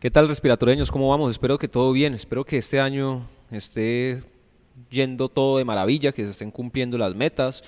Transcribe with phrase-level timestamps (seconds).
[0.00, 0.90] ¿Qué tal respiratoreños?
[0.90, 1.30] ¿Cómo vamos?
[1.30, 4.22] Espero que todo bien, espero que este año esté
[4.90, 7.62] yendo todo de maravilla, que se estén cumpliendo las metas,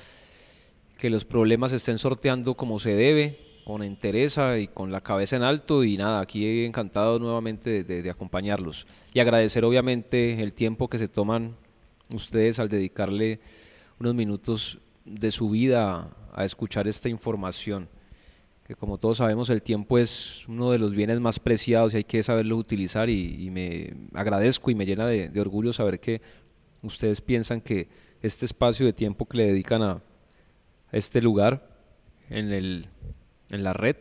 [0.96, 5.37] que los problemas se estén sorteando como se debe, con entereza y con la cabeza
[5.37, 10.89] en alto y nada, aquí encantado nuevamente de, de acompañarlos y agradecer obviamente el tiempo
[10.89, 11.55] que se toman
[12.09, 13.41] ustedes al dedicarle
[14.01, 17.91] unos minutos de su vida a escuchar esta información
[18.64, 22.04] que como todos sabemos el tiempo es uno de los bienes más preciados y hay
[22.04, 26.22] que saberlo utilizar y, me agradezco y me llena de, orgullo saber que
[26.82, 27.89] ustedes piensan que
[28.22, 30.03] este espacio de tiempo que le dedican a
[30.93, 31.68] este lugar
[32.30, 32.89] en, el,
[33.50, 33.97] en la red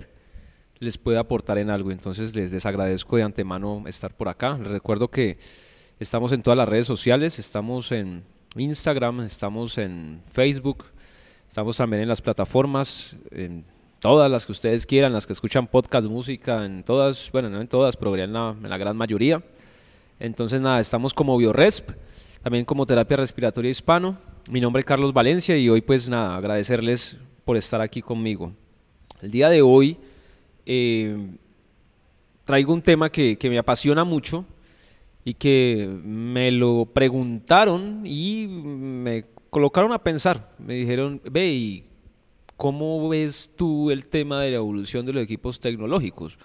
[0.79, 1.91] les puede aportar en algo.
[1.91, 4.57] Entonces les, les agradezco de antemano estar por acá.
[4.57, 5.37] Les recuerdo que
[5.99, 8.23] estamos en todas las redes sociales, estamos en
[8.55, 10.85] Instagram, estamos en Facebook,
[11.47, 13.15] estamos también en las plataformas,
[14.01, 17.67] todas las que ustedes quieran, las que escuchan podcast, música, en todas, bueno, no en
[17.67, 19.43] todas, pero en la, en la gran mayoría.
[20.19, 21.91] Entonces, nada, estamos como BioResp,
[22.41, 24.17] también como terapia respiratoria hispano.
[24.49, 28.51] Mi nombre es Carlos Valencia y hoy, pues nada, agradecerles por estar aquí conmigo.
[29.21, 29.97] El día de hoy
[30.65, 31.15] eh,
[32.43, 34.45] traigo un tema que, que me apasiona mucho
[35.23, 40.55] y que me lo preguntaron y me colocaron a pensar.
[40.57, 41.90] Me dijeron, ve, ¿y
[42.61, 46.37] ¿Cómo ves tú el tema de la evolución de los equipos tecnológicos?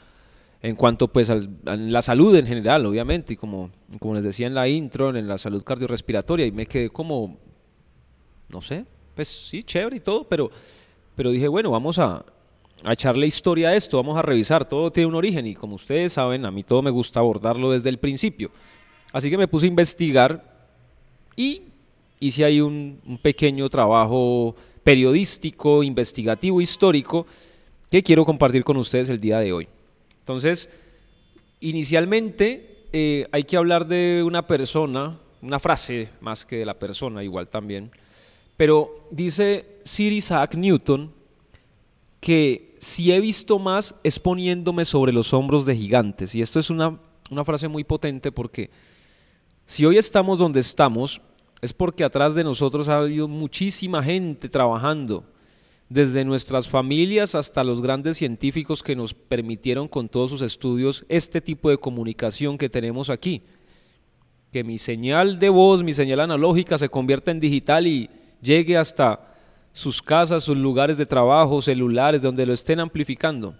[0.63, 4.55] En cuanto pues a la salud en general, obviamente, y como, como les decía en
[4.55, 7.37] la intro, en la salud cardiorrespiratoria, y me quedé como,
[8.49, 10.51] no sé, pues sí, chévere y todo, pero,
[11.15, 12.25] pero dije, bueno, vamos a,
[12.83, 16.15] a echarle historia a esto, vamos a revisar, todo tiene un origen y como ustedes
[16.15, 18.51] saben, a mí todo me gusta abordarlo desde el principio.
[19.13, 20.67] Así que me puse a investigar
[21.37, 21.65] y
[22.21, 27.27] hice ahí un, un pequeño trabajo periodístico, investigativo, histórico,
[27.91, 29.67] que quiero compartir con ustedes el día de hoy.
[30.21, 30.69] Entonces,
[31.59, 37.25] inicialmente eh, hay que hablar de una persona, una frase más que de la persona,
[37.25, 37.91] igual también,
[38.57, 41.13] pero dice Sir Isaac Newton
[42.21, 46.33] que si he visto más es poniéndome sobre los hombros de gigantes.
[46.37, 46.97] Y esto es una,
[47.29, 48.71] una frase muy potente porque
[49.65, 51.21] si hoy estamos donde estamos,
[51.63, 55.25] es porque atrás de nosotros ha habido muchísima gente trabajando,
[55.89, 61.41] desde nuestras familias hasta los grandes científicos que nos permitieron con todos sus estudios este
[61.41, 63.43] tipo de comunicación que tenemos aquí.
[64.53, 68.11] Que mi señal de voz, mi señal analógica se convierta en digital y
[68.43, 69.35] llegue hasta
[69.73, 73.55] sus casas, sus lugares de trabajo, celulares, donde lo estén amplificando.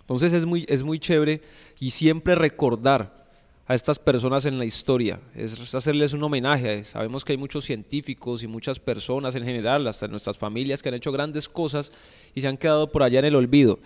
[0.00, 1.42] Entonces es muy, es muy chévere
[1.80, 3.25] y siempre recordar
[3.68, 6.84] a estas personas en la historia, es hacerles un homenaje.
[6.84, 10.94] Sabemos que hay muchos científicos y muchas personas en general, hasta nuestras familias, que han
[10.94, 11.90] hecho grandes cosas
[12.34, 13.80] y se han quedado por allá en el olvido.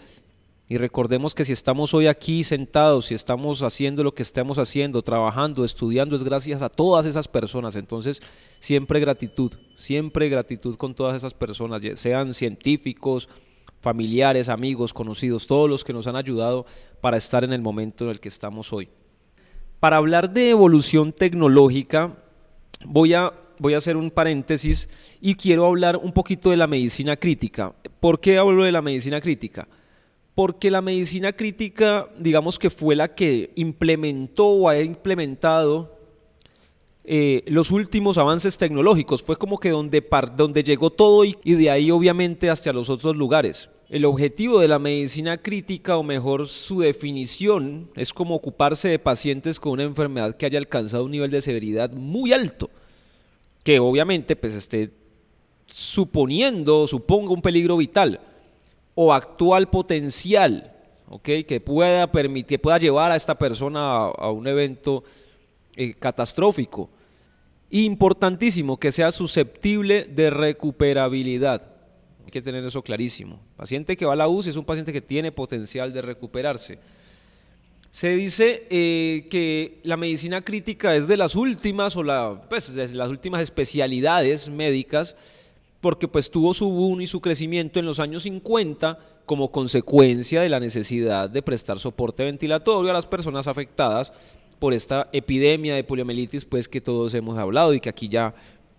[0.69, 5.03] Y recordemos que si estamos hoy aquí sentados, si estamos haciendo lo que estamos haciendo,
[5.03, 7.75] trabajando, estudiando, es gracias a todas esas personas.
[7.75, 8.23] Entonces,
[8.61, 13.29] siempre gratitud, siempre gratitud con todas esas personas, sean científicos,
[13.81, 16.67] familiares, amigos, conocidos, todos los que nos han ayudado
[17.01, 18.91] para estar en el momento en el que estamos hoy.
[19.81, 22.15] Para hablar de evolución tecnológica,
[22.85, 24.91] voy a, voy a hacer un paréntesis
[25.23, 27.75] y quiero hablar un poquito de la medicina crítica.
[27.99, 29.67] ¿Por qué hablo de la medicina crítica?
[30.35, 35.99] Porque la medicina crítica, digamos que fue la que implementó o ha implementado
[37.05, 39.23] eh, los últimos avances tecnológicos.
[39.23, 43.71] Fue como que donde, donde llegó todo y, de ahí obviamente hacia los otros lugares.
[43.91, 49.59] El objetivo de la medicina crítica, o mejor su definición, es como ocuparse de pacientes
[49.59, 52.71] con una enfermedad que haya alcanzado un nivel de severidad muy alto,
[53.65, 54.93] que obviamente pues esté
[55.67, 58.21] suponiendo, suponga un peligro vital
[58.95, 60.73] o actual potencial,
[61.25, 65.03] que, pueda permitir, que pueda llevar a esta persona a, un evento
[65.75, 66.91] eh, catastrófico.
[67.71, 71.70] Importantísimo, que sea susceptible de recuperabilidad.
[72.31, 73.41] Hay que tener eso clarísimo.
[73.57, 76.79] Paciente que va a la UCI es un paciente que tiene potencial de recuperarse.
[77.91, 82.87] Se dice eh, que la medicina crítica es de las últimas o la, pues, de
[82.95, 85.17] las últimas especialidades médicas
[85.81, 88.97] porque pues tuvo su boom y su crecimiento en los años 50
[89.27, 94.13] como consecuencia de la necesidad de prestar soporte ventilatorio a las personas afectadas
[94.61, 98.37] por esta epidemia de poliomielitis pues que todos hemos hablado y que aquí ya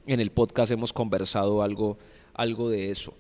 [0.07, 1.97] en el podcast hemos conversado algo,
[2.33, 3.13] algo de eso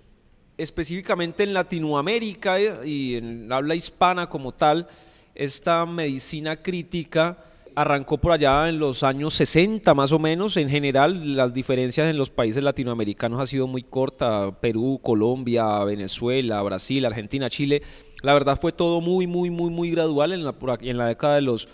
[0.61, 4.87] específicamente en Latinoamérica eh, y en habla hispana como tal,
[5.35, 7.37] esta medicina crítica
[7.75, 10.57] arrancó por allá en los años 60 más o menos.
[10.57, 14.59] En general, las diferencias en los países latinoamericanos ha sido muy corta.
[14.59, 17.81] Perú, Colombia, Venezuela, Brasil, Argentina, Chile
[18.23, 21.41] La verdad fue todo muy, muy, muy, muy gradual en la, en la década de
[21.41, 21.67] los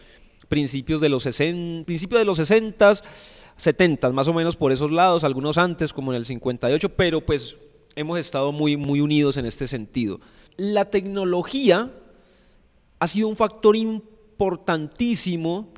[0.47, 2.93] principios de los 60, principios de los 60,
[3.57, 7.57] 70, más o menos por esos lados, algunos antes, como en el 58, pero pues
[7.97, 10.21] hemos estado muy, muy unidos en este sentido.
[10.55, 11.91] La tecnología
[12.99, 15.73] ha sido un factor importantísimo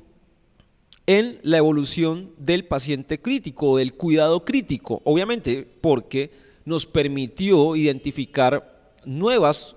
[1.06, 6.30] en la evolución del paciente crítico, del cuidado crítico, obviamente porque
[6.64, 9.74] nos permitió identificar nuevas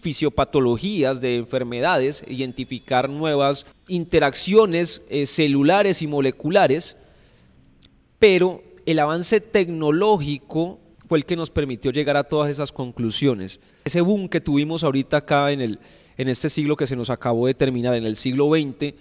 [0.00, 6.96] fisiopatologías de enfermedades, identificar nuevas interacciones eh, celulares y moleculares,
[8.18, 10.78] pero el avance tecnológico
[11.10, 13.58] fue el que nos permitió llegar a todas esas conclusiones.
[13.84, 15.80] Ese boom que tuvimos ahorita acá en, el,
[16.16, 18.94] en este siglo que se nos acabó de terminar, en el siglo XX,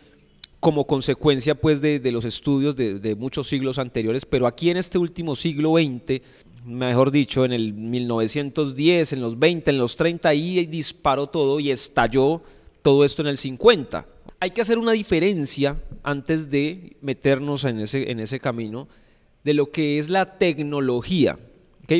[0.59, 5.35] como consecuencia pues de, los estudios de, muchos siglos anteriores, pero aquí en este último
[5.35, 6.23] siglo XX,
[6.65, 11.69] mejor dicho, en el 1910, en los 20, en los 30, ahí disparó todo y
[11.69, 12.41] estalló
[12.81, 14.07] todo esto en el 50.
[14.39, 18.88] Hay que hacer una diferencia antes de meternos en ese, en ese camino
[19.44, 21.38] de lo que es la tecnología.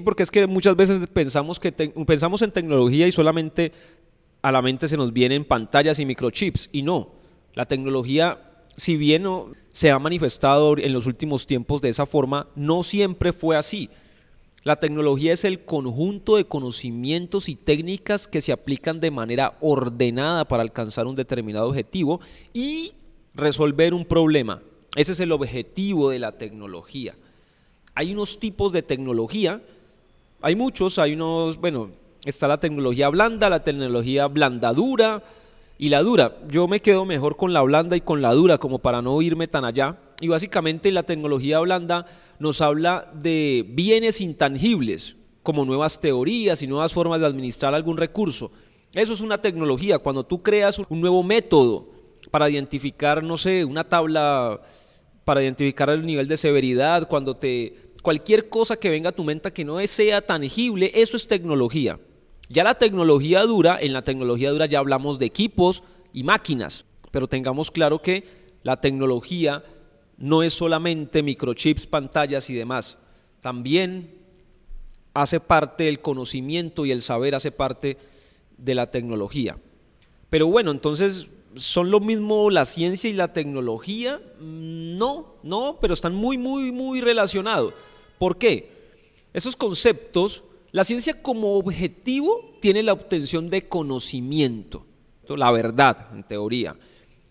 [0.04, 3.72] Porque es que muchas veces pensamos, que pensamos en tecnología y solamente
[4.42, 7.10] a la mente se nos vienen pantallas y microchips, y no.
[7.54, 8.50] La tecnología
[8.80, 9.26] si bien
[9.74, 13.90] se ha manifestado en los últimos tiempos de esa forma, no siempre fue así.
[14.64, 20.46] La tecnología es el conjunto de conocimientos y técnicas que se aplican de manera ordenada
[20.46, 22.22] para alcanzar un determinado objetivo
[22.54, 22.94] y
[23.34, 24.62] resolver un problema.
[24.96, 27.16] Ese es el objetivo de la tecnología.
[27.96, 29.62] Hay unos tipos de tecnología,
[30.42, 31.92] hay muchos, hay unos, bueno,
[32.26, 35.24] está la tecnología blanda, la tecnología blandadura,
[35.80, 36.38] y la dura.
[36.50, 39.48] Yo me quedo mejor con la blanda y con la dura como para no irme
[39.48, 39.98] tan allá.
[40.20, 42.06] Y básicamente la tecnología blanda
[42.38, 48.52] nos habla de bienes intangibles, como nuevas teorías y nuevas formas de administrar algún recurso.
[48.94, 50.00] Eso es una tecnología.
[50.00, 51.88] Cuando tú creas un nuevo método
[52.30, 54.60] para identificar, no sé, una tabla
[55.24, 59.52] para identificar el nivel de severidad, cuando te cualquier cosa que venga a tu mente
[59.52, 62.00] que no sea tangible, eso es tecnología.
[62.48, 67.28] Ya la tecnología dura, en la tecnología dura ya hablamos de equipos y máquinas, pero
[67.28, 68.24] tengamos claro que
[68.64, 69.64] la tecnología
[70.18, 72.98] no es solamente microchips, pantallas y demás,
[73.42, 74.16] también
[75.14, 77.98] hace parte del conocimiento y el saber hace parte
[78.58, 79.58] de la tecnología.
[80.30, 81.28] Pero bueno, entonces,
[81.60, 84.22] ¿son lo mismo la ciencia y la tecnología?
[84.40, 87.74] No, no, pero están muy, muy, muy relacionados.
[88.18, 88.72] ¿Por qué?
[89.34, 94.86] Esos conceptos la ciencia como objetivo tiene la obtención de conocimiento,
[95.28, 96.76] la verdad en teoría,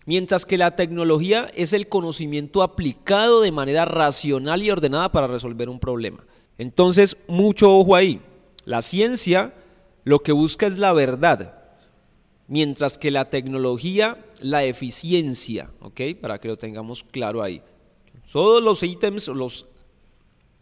[0.05, 5.69] mientras que la tecnología es el conocimiento aplicado de manera racional y ordenada para resolver
[5.69, 6.25] un problema.
[6.57, 8.19] Entonces, mucho ojo ahí.
[8.65, 9.53] La ciencia
[10.03, 11.58] lo que busca es la verdad,
[12.49, 16.01] mientras que la tecnología la eficiencia, ¿ok?
[16.19, 17.61] Para que lo tengamos claro ahí.
[18.31, 19.67] Todos los ítems, los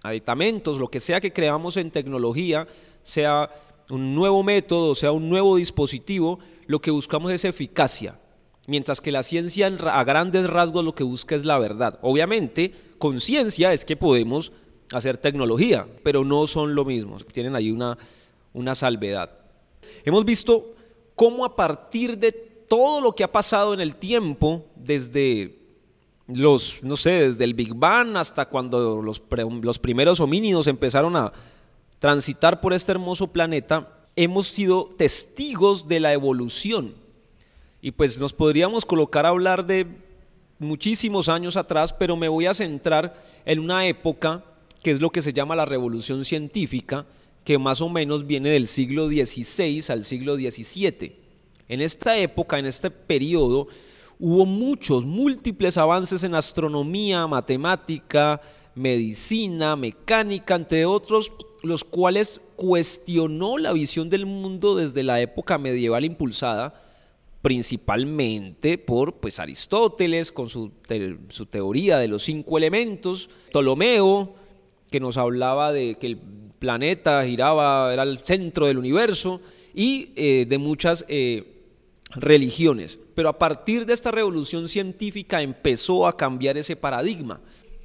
[0.04, 2.68] aditamentos, lo que sea que creamos en tecnología,
[3.04, 3.50] sea
[3.90, 8.20] un nuevo método, sea un nuevo dispositivo, lo que buscamos es eficacia,
[8.68, 12.00] mientras que la ciencia a grandes rasgos lo que busca es la verdad.
[12.02, 14.52] Obviamente, con ciencia es que podemos
[14.92, 17.98] hacer tecnología, pero no son lo mismo, tienen ahí una,
[18.54, 19.38] una salvedad.
[20.04, 20.77] Hemos visto
[21.18, 25.58] cómo a partir de todo lo que ha pasado en el tiempo, desde
[26.28, 29.22] los, no sé, desde el Big Bang hasta cuando los,
[29.62, 31.34] los primeros homínidos empezaron a
[31.98, 36.94] transitar por este hermoso planeta, hemos sido testigos de la evolución.
[37.82, 39.88] Y pues nos podríamos colocar a hablar de
[40.60, 44.44] muchísimos años atrás, pero me voy a centrar en una época
[44.84, 47.08] que es lo que se llama la revolución científica,
[47.48, 51.16] que más o menos viene del siglo XVI al siglo XVII.
[51.70, 53.70] En esta época, en este periodo,
[54.20, 58.42] hubo muchos, múltiples avances en astronomía, matemática,
[58.76, 61.32] medicina, mecánica, entre otros,
[61.64, 66.84] los cuales cuestionó la visión del mundo desde la época medieval impulsada
[67.42, 70.74] principalmente por pues, Aristóteles con su,
[71.30, 74.36] su teoría de los cinco elementos, Ptolomeo,
[74.92, 76.20] que nos hablaba de que el
[76.60, 79.42] planeta giraba, era el centro del universo,
[79.74, 81.64] y eh, de muchas eh,
[82.16, 87.42] religiones pero a partir de esta revolución científica empezó a cambiar ese paradigma.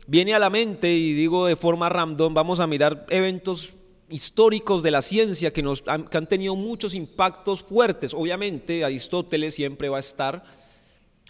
[0.07, 3.73] Viene a la mente, y digo de forma random, vamos a mirar eventos
[4.11, 8.13] históricos de la ciencia que, nos que han tenido muchos impactos fuertes.
[8.13, 10.45] Obviamente Aristóteles siempre va a estar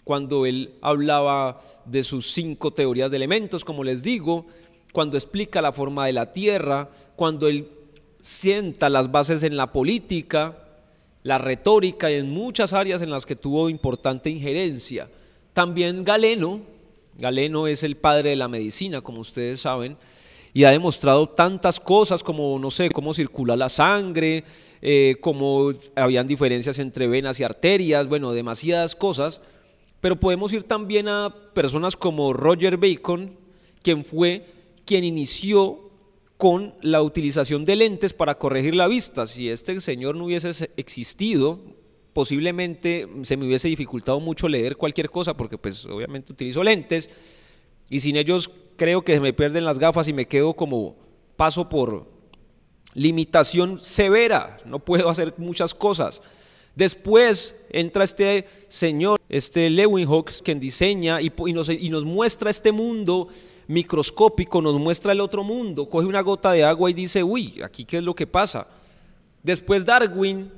[0.03, 4.47] cuando él hablaba de sus cinco teorías de elementos, como les digo,
[4.93, 7.67] cuando explica la forma de la Tierra, cuando él
[8.21, 10.57] sienta las bases en la política,
[11.23, 15.09] la retórica y en muchas áreas en las que tuvo importante injerencia.
[15.51, 16.61] También Galeno,
[17.17, 19.97] Galeno es el padre de la medicina, como ustedes saben,
[20.53, 24.43] y ha demostrado tantas cosas como, no sé, cómo circula la sangre,
[24.79, 29.41] eh, cómo habían diferencias entre venas y arterias, bueno, demasiadas cosas,
[30.01, 33.35] pero podemos ir también a personas como Roger Bacon,
[33.81, 34.45] quien fue
[34.85, 35.91] quien inició
[36.37, 39.27] con la utilización de lentes para corregir la vista.
[39.27, 41.59] Si este señor no hubiese existido,
[42.13, 47.09] posiblemente se me hubiese dificultado mucho leer cualquier cosa porque pues obviamente utilizo lentes
[47.89, 50.95] y sin ellos creo que se me pierden las gafas y me quedo como
[51.35, 52.11] paso por
[52.93, 56.21] limitación severa, no puedo hacer muchas cosas.
[56.75, 59.69] Después entra este señor, este
[60.07, 63.27] Hawks, quien diseña y, nos, y nos muestra este mundo
[63.73, 67.83] microscópico, nos muestra el otro mundo, coge una gota de agua y dice, uy, aquí
[67.83, 68.67] qué es lo que pasa.
[69.41, 70.51] Después Darwin,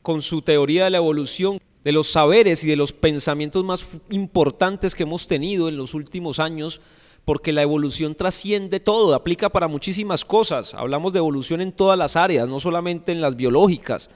[0.00, 4.94] con su teoría de la evolución, de los saberes y de los pensamientos más importantes
[4.94, 6.80] que hemos tenido en los últimos años,
[7.24, 10.74] porque la evolución trasciende todo, aplica para muchísimas cosas.
[10.74, 14.10] Hablamos de evolución en todas las áreas, no solamente en las biológicas.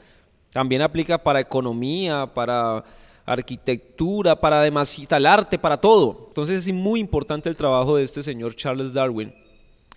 [0.51, 2.85] También aplica para economía, para
[3.27, 6.27] arquitectura, para además el arte, para todo.
[6.29, 9.35] Entonces es muy importante el trabajo de este señor Charles Darwin.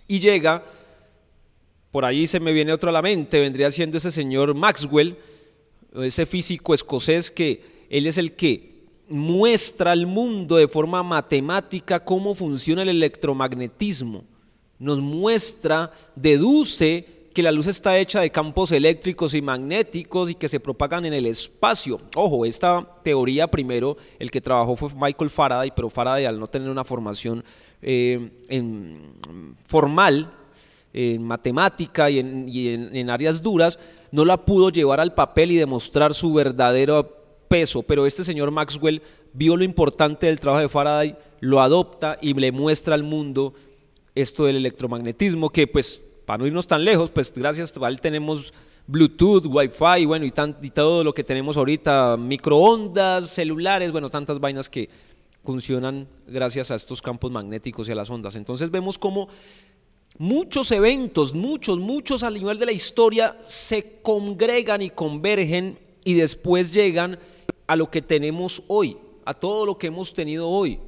[0.08, 0.64] Y llega,
[1.92, 5.16] por ahí se me viene otro a la mente, vendría siendo ese señor Maxwell,
[5.94, 8.70] ese físico escocés que él es el que
[9.08, 14.24] muestra al mundo de forma matemática cómo funciona el electromagnetismo.
[14.78, 20.48] Nos muestra, deduce que la luz está hecha de campos eléctricos y magnéticos y que
[20.48, 22.00] se propagan en el espacio.
[22.16, 26.68] Ojo, esta teoría primero, el que trabajó fue Michael Faraday, pero Faraday al no tener
[26.68, 27.44] una formación
[27.82, 28.30] eh,
[29.66, 30.32] formal
[30.92, 33.78] en matemática y, en, áreas duras,
[34.10, 39.02] no la pudo llevar al papel y demostrar su verdadero peso, pero este señor Maxwell
[39.32, 43.54] vio lo importante del trabajo de Faraday, lo adopta y le muestra al mundo
[44.16, 48.54] esto del electromagnetismo, que pues para no irnos tan lejos, pues gracias a él tenemos
[48.86, 50.32] Bluetooth, Wi-Fi, bueno, y,
[50.62, 54.88] y todo lo que tenemos ahorita, microondas, celulares, bueno, tantas vainas que
[55.42, 58.36] funcionan gracias a estos campos magnéticos y a las ondas.
[58.36, 59.26] Entonces vemos cómo
[60.18, 66.72] muchos eventos, muchos, muchos a nivel de la historia se congregan y convergen y después
[66.72, 67.18] llegan
[67.66, 70.78] a lo que tenemos hoy, a todo lo que hemos tenido hoy.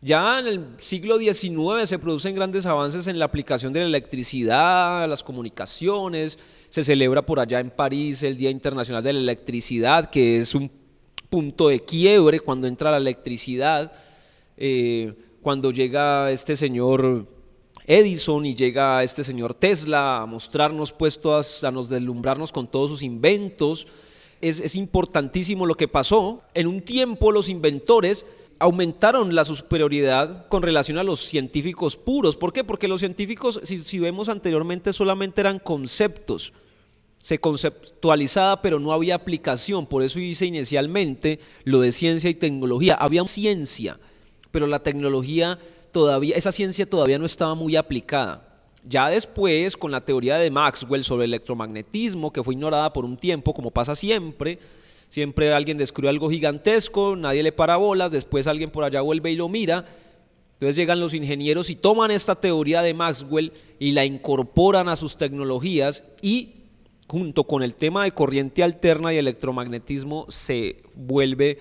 [0.00, 5.08] Ya en el siglo XIX se producen grandes avances en la aplicación de la electricidad,
[5.08, 6.38] las comunicaciones,
[6.68, 10.70] se celebra por allá en París el Día Internacional de la Electricidad, que es un
[11.28, 13.92] punto de quiebre cuando entra la electricidad,
[14.56, 17.26] eh, cuando llega este señor
[17.84, 22.90] Edison y llega este señor Tesla a mostrarnos pues todas, a nos deslumbrarnos con todos
[22.90, 23.88] sus inventos.
[24.40, 26.42] Es, es importantísimo lo que pasó.
[26.54, 28.24] En un tiempo los inventores
[28.58, 32.36] aumentaron la superioridad con relación a los científicos puros.
[32.36, 32.64] ¿Por qué?
[32.64, 36.52] Porque los científicos, si, vemos anteriormente, solamente eran conceptos.
[37.20, 39.86] Se conceptualizaba, pero no había aplicación.
[39.86, 42.94] Por eso hice inicialmente lo de ciencia y tecnología.
[42.94, 43.98] Había ciencia,
[44.50, 45.58] pero la tecnología
[45.92, 48.44] todavía, esa ciencia todavía no estaba muy aplicada.
[48.84, 53.16] Ya después, con la teoría de Maxwell sobre el electromagnetismo, que fue ignorada por un
[53.16, 54.58] tiempo, como pasa siempre,
[55.08, 59.36] Siempre alguien descubrió algo gigantesco, nadie le para bolas, después alguien por allá vuelve y
[59.36, 59.86] lo mira.
[60.54, 65.16] Entonces llegan los ingenieros y toman esta teoría de Maxwell y la incorporan a sus
[65.16, 66.56] tecnologías y
[67.06, 71.58] junto con el tema de corriente alterna y electromagnetismo se vuelve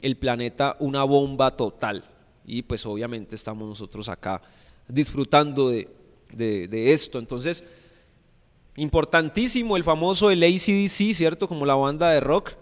[0.00, 2.04] el planeta una bomba total.
[2.46, 4.40] Y pues obviamente estamos nosotros acá
[4.86, 5.88] disfrutando de,
[6.28, 7.18] de esto.
[7.18, 7.64] Entonces,
[8.76, 11.48] importantísimo el famoso el ACDC, ¿cierto?
[11.48, 12.52] Como la banda de rock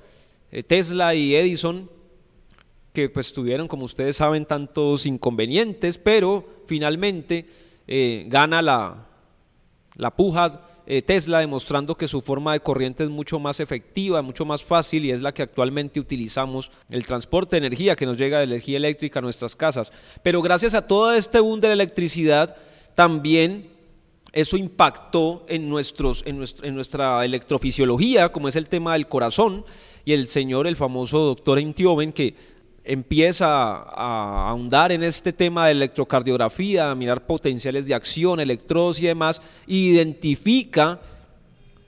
[0.67, 1.89] Tesla y Edison,
[2.93, 7.47] que pues tuvieron, como ustedes saben, tantos inconvenientes, pero finalmente
[7.87, 9.07] eh, gana la,
[9.97, 14.45] la puja eh, Tesla demostrando que su forma de corriente es mucho más efectiva, mucho
[14.45, 18.39] más fácil y es la que actualmente utilizamos, el transporte de energía que nos llega
[18.39, 19.93] de energía eléctrica a nuestras casas.
[20.23, 22.57] Pero gracias a todo este boom de la electricidad,
[22.95, 23.71] también
[24.33, 29.65] eso impactó en, nuestros, en, en nuestra electrofisiología, como es el tema del corazón,
[30.05, 32.35] y el señor, el famoso doctor Entioven, que
[32.85, 39.07] empieza a ahondar en este tema de electrocardiografía, a mirar potenciales de acción, electrodos y
[39.07, 41.01] demás, identifica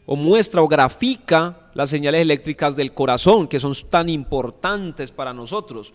[0.07, 5.93] o muestra o grafica las señales eléctricas del corazón, que son tan importantes para nosotros.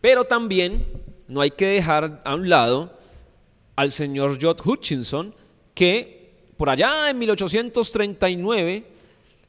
[0.00, 0.84] Pero también
[1.28, 2.98] no hay que dejar a un lado
[3.76, 5.34] al señor John Hutchinson,
[5.74, 6.20] que
[6.56, 8.84] por allá en 1839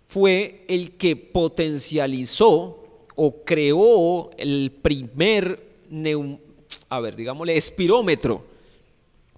[0.07, 2.81] fue el que potencializó
[3.15, 5.61] o creó el primer,
[6.87, 8.45] a ver, digámosle, espirómetro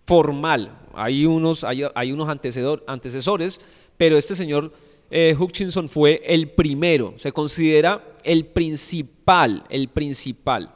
[0.05, 0.81] formal.
[0.93, 3.59] Hay unos, hay, unos antecesores,
[3.97, 4.71] pero este señor
[5.09, 10.71] eh, Hutchinson fue el primero, se considera el principal, el principal.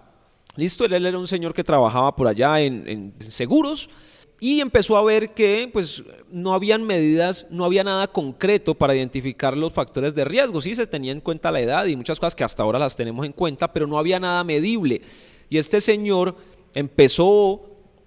[0.55, 3.89] Listo, él era un señor que trabajaba por allá en seguros
[4.39, 9.57] y empezó a ver que pues no habían medidas, no había nada concreto para identificar
[9.57, 10.61] los factores de riesgo.
[10.61, 13.25] Sí se tenía en cuenta la edad y muchas cosas que hasta ahora las tenemos
[13.25, 15.01] en cuenta, pero no había nada medible.
[15.49, 16.35] Y este señor
[16.73, 17.63] empezó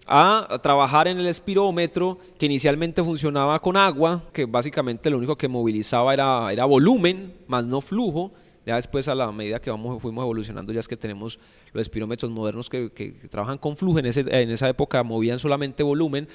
[0.07, 5.49] a trabajar en el espirómetro que inicialmente funcionaba con agua, que básicamente lo único que
[5.49, 8.33] movilizaba era, era volumen, más no flujo.
[8.77, 11.39] Después a la medida que vamos, fuimos evolucionando ya es que tenemos
[11.73, 12.91] los espirómetros modernos que,
[13.31, 16.29] trabajan con flujo, en, en esa época movían solamente volumen,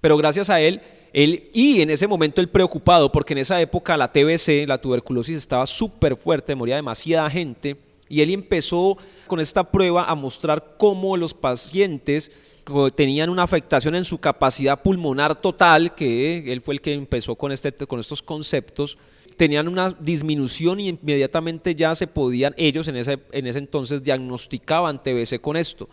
[0.00, 0.80] pero gracias a él,
[1.12, 5.36] él, y en ese momento él preocupado, porque en esa época la TBC, la tuberculosis
[5.36, 7.76] estaba súper fuerte, moría demasiada gente,
[8.08, 12.30] y él empezó con esta prueba a mostrar cómo los pacientes
[12.94, 17.52] tenían una afectación en su capacidad pulmonar total, que él fue el que empezó con,
[17.52, 18.98] este, con estos conceptos,
[19.36, 25.02] tenían una disminución y inmediatamente ya se podían, ellos en ese, en ese entonces diagnosticaban
[25.02, 25.88] TBC con esto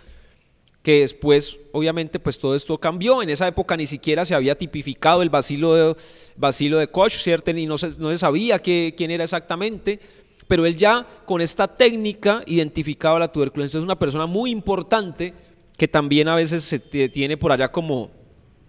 [0.81, 3.21] que después, obviamente, pues todo esto cambió.
[3.21, 5.95] En esa época ni siquiera se había tipificado el vacilo de,
[6.37, 7.51] vacilo de Koch, ¿cierto?
[7.51, 9.99] Y no se, no se sabía quién era exactamente,
[10.47, 13.71] pero él ya con esta técnica identificaba la tuberculosis.
[13.71, 15.33] Entonces, es una persona muy importante
[15.79, 18.11] que también a veces se tiene por allá como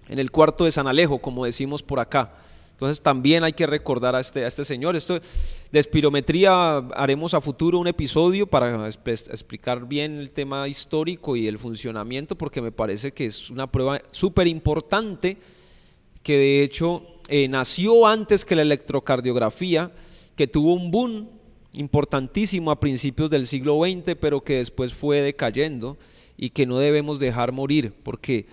[0.09, 2.33] en el cuarto de San Alejo, como decimos por acá.
[2.71, 4.95] Entonces también hay que recordar a este, a este señor.
[4.95, 5.21] Esto
[5.73, 11.59] de espirometría haremos a futuro un episodio para explicar bien el tema histórico y el
[11.59, 15.37] funcionamiento, porque me parece que es una prueba súper importante
[16.23, 19.91] que de hecho eh, nació antes que la electrocardiografía,
[20.37, 21.29] que tuvo un boom
[21.73, 25.99] importantísimo a principios del siglo XX, pero que después fue decayendo
[26.43, 28.47] y que no debemos dejar morir, porque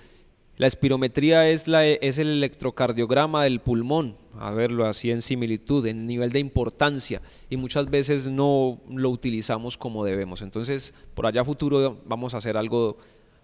[0.57, 6.05] la espirometría es, la, es el electrocardiograma del pulmón, a verlo así en similitud, en
[6.05, 10.41] nivel de importancia, y muchas veces no lo utilizamos como debemos.
[10.41, 12.97] Entonces, por allá futuro vamos a hacer algo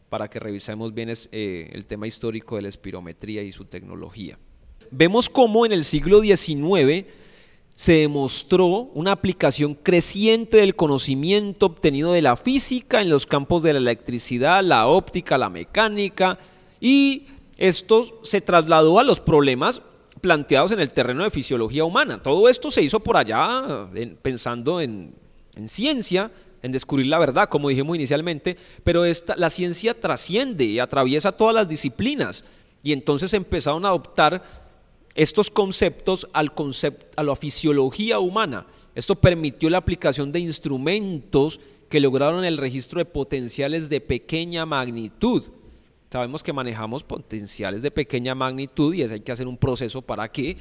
[0.10, 4.38] para que revisemos bien eh, el tema histórico de la espirometría y su tecnología.
[4.92, 7.08] Vemos cómo en el siglo XIX
[7.76, 13.74] se demostró una aplicación creciente del conocimiento obtenido de la física en los campos de
[13.74, 16.38] la electricidad, la óptica, la mecánica,
[16.80, 19.82] y esto se trasladó a los problemas
[20.22, 22.22] planteados en el terreno de fisiología humana.
[22.22, 23.88] Todo esto se hizo por allá
[24.22, 25.14] pensando en,
[25.66, 26.32] ciencia,
[26.62, 29.04] en descubrir la verdad, como dijimos inicialmente, pero
[29.36, 32.44] la ciencia trasciende y atraviesa todas las disciplinas.
[32.84, 34.44] Y entonces empezaron a adoptar
[35.16, 38.66] estos conceptos al concepto, a la fisiología humana.
[38.96, 45.44] Esto permitió la aplicación de instrumentos que lograron el registro de potenciales de pequeña magnitud.
[46.12, 50.32] Sabemos que manejamos potenciales de pequeña magnitud y es hay que hacer un proceso para
[50.32, 50.58] que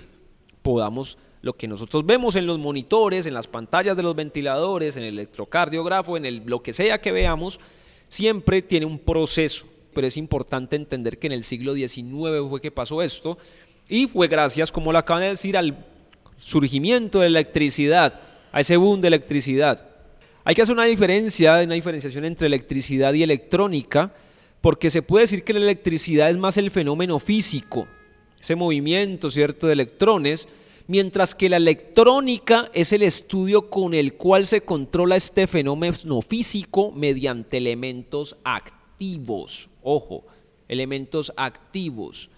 [0.62, 5.02] podamos lo que nosotros vemos en los monitores, en las pantallas de los ventiladores, en
[5.02, 7.58] el electrocardiógrafo, en el, lo que sea que veamos,
[8.08, 9.66] siempre tiene un proceso.
[9.92, 13.36] Pero es importante entender que en el siglo XIX fue que pasó esto
[13.92, 15.85] y fue gracias, como lo acaban de decir, al
[16.38, 19.87] surgimiento de la electricidad, a ese boom de electricidad.
[20.44, 24.14] Hay que hacer una diferencia, una diferenciación entre electricidad y electrónica,
[24.62, 27.87] porque se puede decir que la electricidad es más el fenómeno físico,
[28.40, 30.48] ese movimiento, ¿cierto?, de electrones,
[30.87, 36.92] mientras que la electrónica es el estudio con el cual se controla este fenómeno físico
[36.92, 39.68] mediante elementos activos.
[39.83, 40.24] Ojo,
[40.66, 42.31] elementos activos.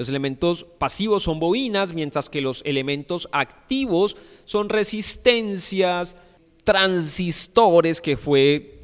[0.00, 6.16] Los elementos pasivos son bobinas, mientras que los elementos activos son resistencias,
[6.64, 8.78] transistores, que fue,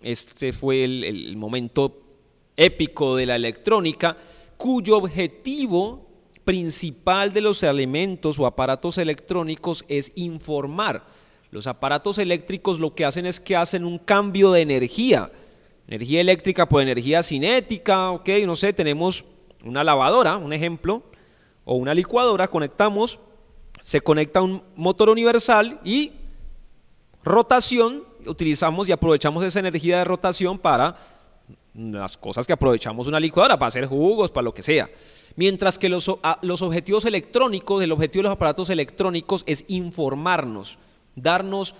[0.00, 2.00] este fue el, el momento
[2.56, 4.16] épico de la electrónica,
[4.56, 6.08] cuyo objetivo
[6.42, 11.04] principal de los elementos o aparatos electrónicos es informar.
[11.50, 15.30] Los aparatos eléctricos lo que hacen es que hacen un cambio de energía.
[15.86, 19.26] Energía eléctrica por energía cinética, ok, no sé, tenemos
[19.64, 21.02] una lavadora, un ejemplo,
[21.64, 23.18] o una licuadora, conectamos,
[23.82, 26.12] se conecta un motor universal y
[27.24, 30.96] rotación, utilizamos y aprovechamos esa energía de rotación para
[31.74, 34.90] las cosas que aprovechamos una licuadora, para hacer jugos, para lo que sea.
[35.36, 36.10] Mientras que los,
[36.42, 40.78] los objetivos electrónicos, el objetivo de los aparatos electrónicos es informarnos,
[41.16, 41.74] darnos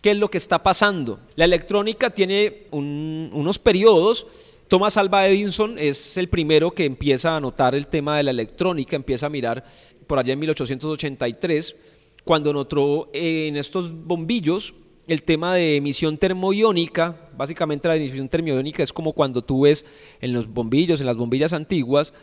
[0.00, 1.20] qué es lo que está pasando.
[1.36, 4.26] La electrónica tiene unos periodos
[4.68, 8.96] Thomas Alva Edison es el primero que empieza a notar el tema de la electrónica,
[8.96, 9.64] empieza a mirar
[10.06, 11.76] por allá en 1883
[12.24, 14.74] cuando notó en estos bombillos
[15.06, 17.28] el tema de emisión termoiónica.
[17.36, 19.84] Básicamente la emisión termoiónica es como cuando tú ves
[20.20, 22.14] en los bombillos, en las bombillas antiguas,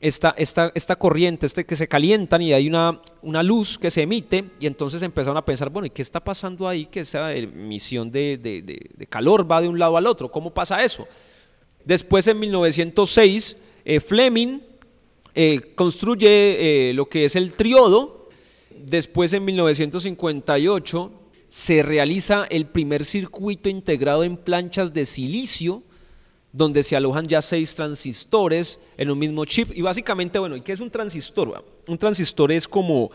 [0.00, 4.02] esta, esta, esta corriente este que se calientan y hay una, una luz que se
[4.02, 6.86] emite y entonces empezaron a pensar, bueno, ¿y qué está pasando ahí?
[6.86, 10.30] Que esa emisión de, de, calor va de un lado al otro.
[10.30, 11.06] ¿Cómo pasa eso?
[11.84, 14.60] Después en 1906, eh, Fleming
[15.34, 18.28] eh, construye eh, lo que es el triodo.
[18.70, 21.12] Después en 1958
[21.48, 25.82] se realiza el primer circuito integrado en planchas de silicio,
[26.52, 29.70] donde se alojan ya seis transistores en un mismo chip.
[29.74, 31.64] Y básicamente, bueno, ¿y qué es un transistor?
[31.86, 33.10] Un transistor es como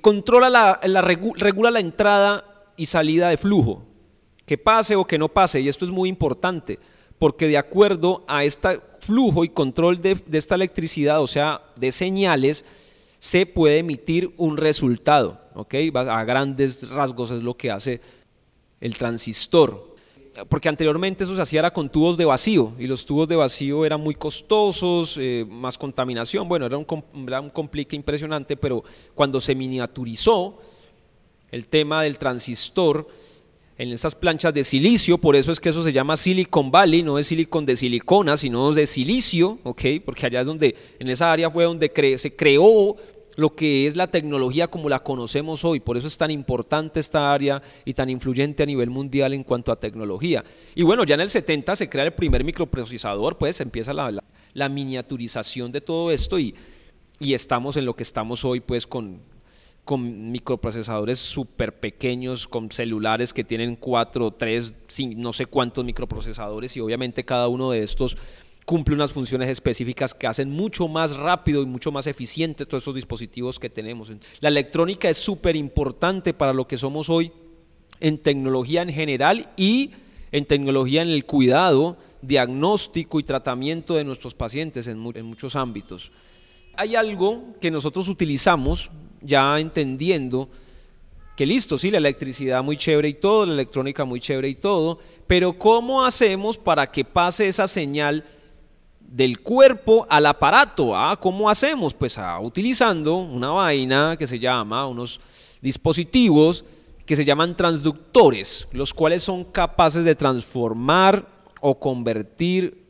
[0.00, 3.87] controla la, regula la entrada y salida de flujo
[4.48, 6.78] que pase o que no pase, y esto es muy importante,
[7.18, 12.64] porque de acuerdo a este flujo y control de, esta electricidad, o sea, de señales,
[13.18, 15.74] se puede emitir un resultado, ¿ok?
[15.94, 18.00] A grandes rasgos es lo que hace
[18.80, 19.94] el transistor.
[20.48, 24.00] Porque anteriormente eso se hacía con tubos de vacío y los tubos de vacío eran
[24.00, 26.86] muy costosos, eh, más contaminación, bueno, era un,
[27.26, 28.82] era un complique impresionante, pero
[29.14, 30.58] cuando se miniaturizó
[31.50, 33.08] el tema del transistor,
[33.78, 37.16] en estas planchas de silicio, por eso es que eso se llama Silicon Valley, no
[37.16, 39.82] es silicon de silicona, sino de silicio, ¿ok?
[40.04, 42.96] Porque allá es donde, en esa área fue donde se creó
[43.36, 45.78] lo que es la tecnología como la conocemos hoy.
[45.78, 49.70] Por eso es tan importante esta área y tan influyente a nivel mundial en cuanto
[49.70, 50.44] a tecnología.
[50.74, 55.70] Y bueno, ya en el 70 se crea el primer microprocesador, pues empieza la, miniaturización
[55.70, 56.52] de todo esto y,
[57.20, 59.20] y estamos en lo que estamos hoy, pues con
[59.88, 64.74] con microprocesadores súper pequeños, con celulares que tienen cuatro, tres,
[65.16, 68.18] no sé cuántos microprocesadores y obviamente cada uno de estos
[68.66, 72.96] cumple unas funciones específicas que hacen mucho más rápido y mucho más eficiente todos esos
[72.96, 74.12] dispositivos que tenemos.
[74.40, 77.32] La electrónica es súper importante para lo que somos hoy
[77.98, 79.92] en tecnología en general y
[80.32, 86.12] en tecnología en el cuidado, diagnóstico y tratamiento de nuestros pacientes en, muchos ámbitos.
[86.76, 90.48] Hay algo que nosotros utilizamos ya entendiendo
[91.38, 94.98] que listo, sí, la electricidad muy chévere y todo, la electrónica muy chévere y todo,
[95.28, 98.24] pero ¿cómo hacemos para que pase esa señal
[99.00, 100.96] del cuerpo al aparato?
[100.96, 101.16] ¿Ah?
[101.20, 101.94] ¿Cómo hacemos?
[101.94, 105.20] Pues ah, utilizando una vaina que se llama, unos
[105.60, 106.64] dispositivos
[107.06, 111.24] que se llaman transductores, los cuales son capaces de transformar
[111.60, 112.87] o convertir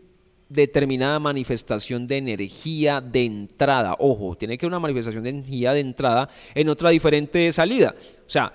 [0.49, 3.97] determinada manifestación de energía de entrada.
[3.99, 7.95] Ojo, tiene que una manifestación de energía de entrada en otra diferente de salida.
[8.27, 8.53] O sea,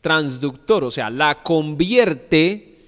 [0.00, 2.78] transductor, o sea, la convierte,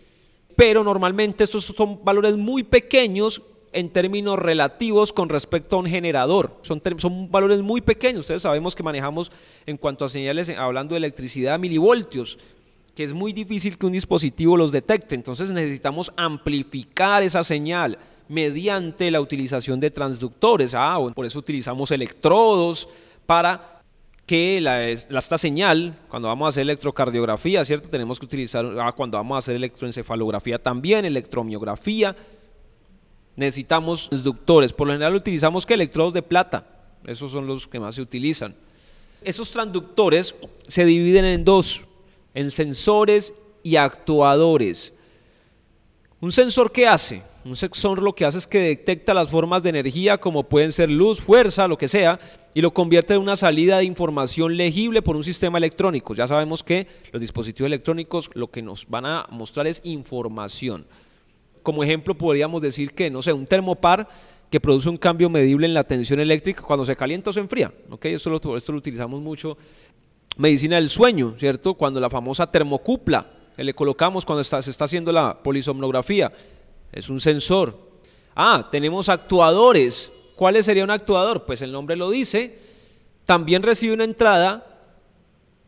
[0.57, 6.59] pero normalmente estos son valores muy pequeños en términos relativos con respecto a un generador.
[6.62, 8.21] Son, son valores muy pequeños.
[8.21, 9.31] Ustedes sabemos que manejamos
[9.67, 12.39] en cuanto a señales, hablando de electricidad, milivoltios
[12.97, 15.15] que es muy difícil que un dispositivo los detecte.
[15.15, 20.75] Entonces necesitamos amplificar esa señal mediante la utilización de transductores.
[20.75, 22.89] Ah, por eso utilizamos electrodos
[23.27, 23.83] para
[24.25, 27.91] que la, esta señal, cuando vamos a hacer electrocardiografía, ¿cierto?
[27.91, 32.17] Tenemos que utilizar, ah, cuando vamos a hacer electroencefalografía también, electromiografía,
[33.37, 34.73] necesitamos transductores.
[34.73, 36.67] Por lo general utilizamos que electrodos de plata,
[37.05, 38.55] esos son los que más se utilizan.
[39.23, 40.35] Esos transductores
[40.67, 41.86] se dividen en dos,
[42.37, 44.92] en sensores y actuadores.
[46.20, 47.22] ¿Un sensor qué hace?
[47.46, 50.90] Un sensor lo que hace es que detecta las formas de energía como pueden ser
[50.90, 52.20] luz, fuerza, lo que sea,
[52.53, 56.14] y lo convierte en una salida de información legible por un sistema electrónico.
[56.14, 60.87] Ya sabemos que los dispositivos electrónicos lo que nos van a mostrar es información.
[61.62, 64.09] Como ejemplo podríamos decir que, no sé, un termopar
[64.51, 67.72] que produce un cambio medible en la tensión eléctrica cuando se calienta o se enfría.
[68.03, 69.57] Esto, lo, esto lo utilizamos mucho.
[70.37, 71.75] Medicina del sueño, ¿cierto?
[71.75, 76.33] Cuando la famosa termocupla que le colocamos cuando se está haciendo la polisomnografía
[76.92, 77.79] es un sensor.
[78.35, 80.12] Ah, tenemos actuadores.
[80.37, 81.44] ¿Cuál sería un actuador?
[81.46, 82.59] Pues el nombre lo dice.
[83.25, 84.77] También recibe una entrada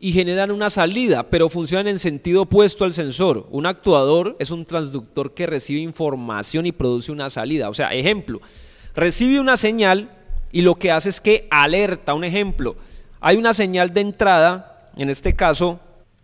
[0.01, 3.47] y generan una salida, pero funcionan en sentido opuesto al sensor.
[3.51, 7.69] Un actuador es un transductor que recibe información y produce una salida.
[7.69, 8.41] O sea, ejemplo,
[8.95, 10.11] recibe una señal
[10.53, 12.15] y lo que hace es que alerta.
[12.15, 12.77] Un ejemplo,
[13.21, 15.81] hay una señal de entrada, en este caso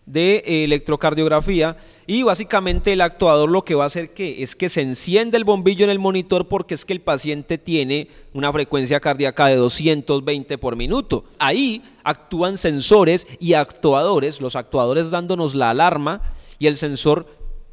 [0.07, 1.76] de electrocardiografía
[2.07, 5.85] y básicamente el actuador lo que va a hacer es que se enciende el bombillo
[5.85, 10.76] en el monitor porque es que el paciente tiene una frecuencia cardíaca de 220 por
[10.76, 11.24] minuto.
[11.38, 16.20] Ahí actúan sensores y actuadores, los actuadores dándonos la alarma
[16.59, 17.26] y el sensor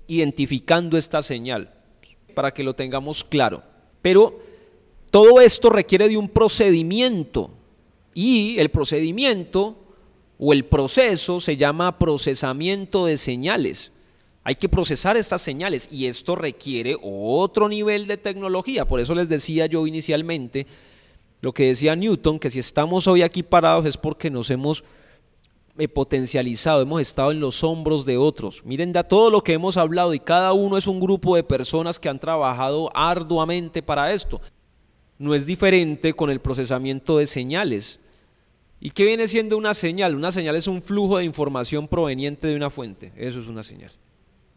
[0.08, 1.74] identificando esta señal
[2.34, 3.62] para que lo tengamos claro.
[4.02, 4.40] Pero
[5.12, 7.52] todo esto requiere de un procedimiento
[8.14, 9.78] Y el procedimiento
[10.38, 13.92] o el proceso se llama procesamiento de señales.
[14.44, 18.86] Hay que procesar estas señales y esto requiere otro nivel de tecnología.
[18.88, 20.66] Por eso les decía yo inicialmente
[21.42, 24.84] lo que decía Newton, que si estamos hoy aquí parados es porque nos hemos
[25.78, 28.64] eh, potencializado, hemos estado en los hombros de otros.
[28.66, 32.00] Miren de todo lo que hemos hablado y cada uno es un grupo de personas
[32.00, 34.42] que han trabajado arduamente para esto.
[35.18, 38.01] No es diferente con el procesamiento de señales.
[38.84, 40.16] ¿Y qué viene siendo una señal?
[40.16, 43.12] Una señal es un flujo de información proveniente de una fuente.
[43.16, 43.92] Eso es una señal.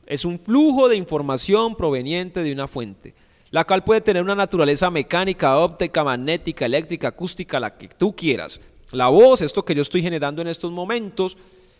[0.07, 3.15] Es un flujo de información proveniente de una fuente,
[3.51, 8.61] la cual puede tener una naturaleza mecánica, óptica, magnética, eléctrica, acústica, la que tú quieras.
[8.93, 11.37] La voz, esto que yo estoy generando en estos momentos,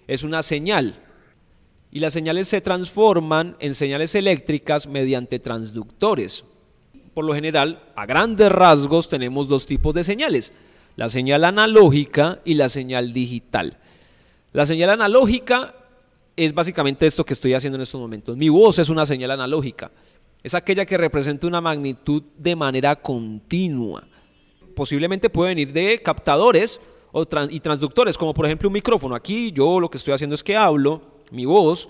[0.07, 0.97] es una señal.
[1.91, 6.45] Y las señales se transforman en señales eléctricas mediante transductores.
[7.15, 10.53] Por lo general, a grandes rasgos, tenemos dos tipos de señales.
[10.97, 13.79] La señal analógica y la señal digital.
[14.53, 15.75] La señal analógica
[16.37, 18.37] es básicamente esto que estoy haciendo en estos momentos.
[18.37, 19.91] Mi voz es una señal analógica.
[20.43, 24.05] Es aquella que representa una magnitud de manera continua.
[24.77, 26.81] Posiblemente puede venir de captadores
[27.51, 29.15] y transductores, como por ejemplo un micrófono.
[29.15, 31.89] Aquí yo lo que estoy haciendo es que hablo, mi voz,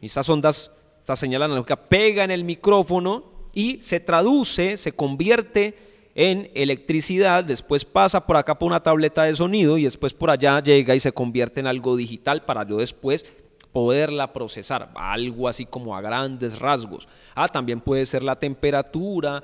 [0.00, 6.50] estas ondas, esta señal analógica pega en el micrófono y se traduce, se convierte en
[6.54, 10.94] electricidad, después pasa por acá por una tableta de sonido y después por allá llega
[10.94, 13.24] y se convierte en algo digital para yo después
[13.72, 17.08] poderla procesar, algo así como a grandes rasgos.
[17.34, 19.42] Ah, también puede ser la temperatura,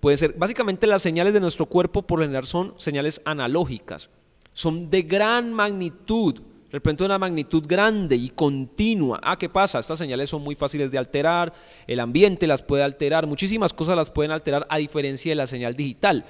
[0.00, 4.10] puede ser, básicamente las señales de nuestro cuerpo por lo general son señales analógicas.
[4.52, 9.20] Son de gran magnitud, representan una magnitud grande y continua.
[9.22, 9.78] Ah, ¿qué pasa?
[9.78, 11.52] Estas señales son muy fáciles de alterar,
[11.86, 15.74] el ambiente las puede alterar, muchísimas cosas las pueden alterar a diferencia de la señal
[15.74, 16.24] digital.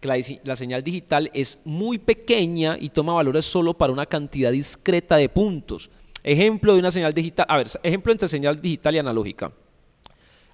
[0.00, 4.50] Que la, la señal digital es muy pequeña y toma valores solo para una cantidad
[4.50, 5.90] discreta de puntos.
[6.24, 9.52] Ejemplo de una señal digital, a ver, ejemplo entre señal digital y analógica.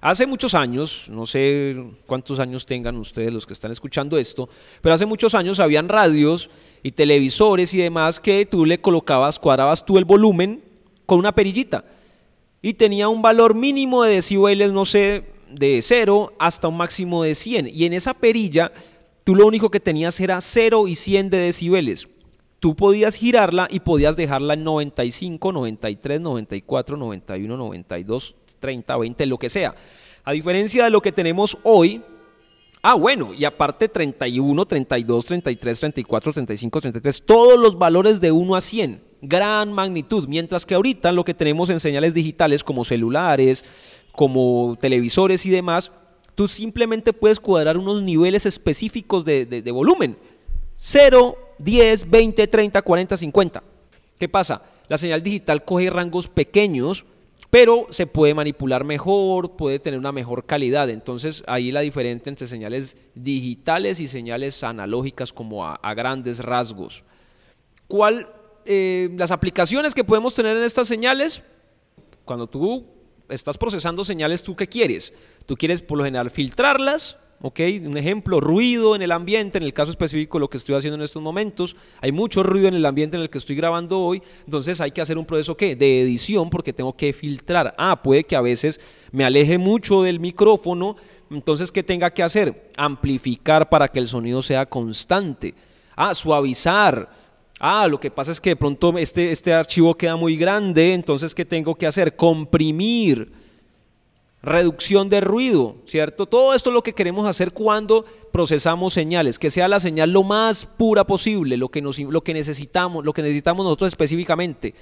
[0.01, 4.47] Hace muchos años, no sé cuántos años tengan ustedes los que están escuchando esto,
[4.81, 6.49] pero hace muchos años habían radios
[6.83, 10.63] y televisores y demás que tú le colocabas, cuadrabas tú el volumen
[11.05, 11.83] con una perillita
[12.61, 17.35] y tenía un valor mínimo de decibeles, no sé, de 0 hasta un máximo de
[17.35, 17.67] 100.
[17.67, 18.71] Y en esa perilla
[19.25, 22.07] tú lo único que tenías era 0 y 100 de decibeles.
[22.59, 29.37] Tú podías girarla y podías dejarla en 95, 93, 94, 91, 92, 30, 20, lo
[29.37, 29.75] que sea.
[30.25, 32.01] A diferencia de lo que tenemos hoy,
[32.81, 38.55] ah, bueno, y aparte 31, 32, 33, 34, 35, 33, todos los valores de 1
[38.55, 43.63] a 100, gran magnitud, mientras que ahorita lo que tenemos en señales digitales como celulares,
[44.11, 45.93] como televisores y demás,
[46.35, 50.17] tú simplemente puedes cuadrar unos niveles específicos de, de volumen.
[50.77, 53.63] 0, 10, 20, 30, 40, 50.
[54.17, 54.61] ¿Qué pasa?
[54.87, 57.05] La señal digital coge rangos pequeños
[57.49, 60.89] pero se puede manipular mejor, puede tener una mejor calidad.
[60.89, 67.03] Entonces ahí la diferencia entre señales digitales y señales analógicas como a, grandes rasgos.
[67.87, 68.29] ¿Cuál,
[68.65, 71.41] eh, las aplicaciones que podemos tener en estas señales?
[72.23, 72.85] Cuando tú
[73.29, 75.11] estás procesando señales, ¿tú qué quieres?
[75.47, 77.59] Tú quieres por lo general filtrarlas, ¿ok?
[77.85, 81.03] Un ejemplo, ruido en el ambiente, en el caso específico lo que estoy haciendo en
[81.03, 84.81] estos momentos, hay mucho ruido en el ambiente en el que estoy grabando hoy, entonces
[84.81, 85.75] hay que hacer un proceso ¿qué?
[85.75, 87.73] de edición porque tengo que filtrar.
[87.77, 88.79] Ah, puede que a veces
[89.11, 90.95] me aleje mucho del micrófono,
[91.31, 92.71] entonces ¿qué tenga que hacer?
[92.75, 95.53] Amplificar para que el sonido sea constante.
[95.95, 97.09] Ah, suavizar.
[97.59, 101.35] Ah, lo que pasa es que de pronto este, este archivo queda muy grande, entonces
[101.35, 102.15] ¿qué tengo que hacer?
[102.15, 103.38] Comprimir
[104.41, 106.25] reducción de ruido, ¿cierto?
[106.25, 110.23] Todo esto es lo que queremos hacer cuando procesamos señales, que sea la señal lo
[110.23, 114.73] más pura posible, lo que, lo que necesitamos, lo que necesitamos nosotros específicamente.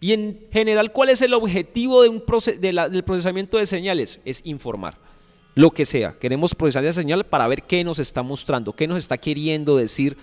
[0.00, 2.22] Y en general, ¿cuál es el objetivo de un
[2.60, 4.20] del procesamiento de señales?
[4.26, 4.98] Es informar,
[5.54, 6.18] lo que sea.
[6.18, 10.18] Queremos procesar esa señal para ver qué nos está mostrando, qué nos está queriendo decir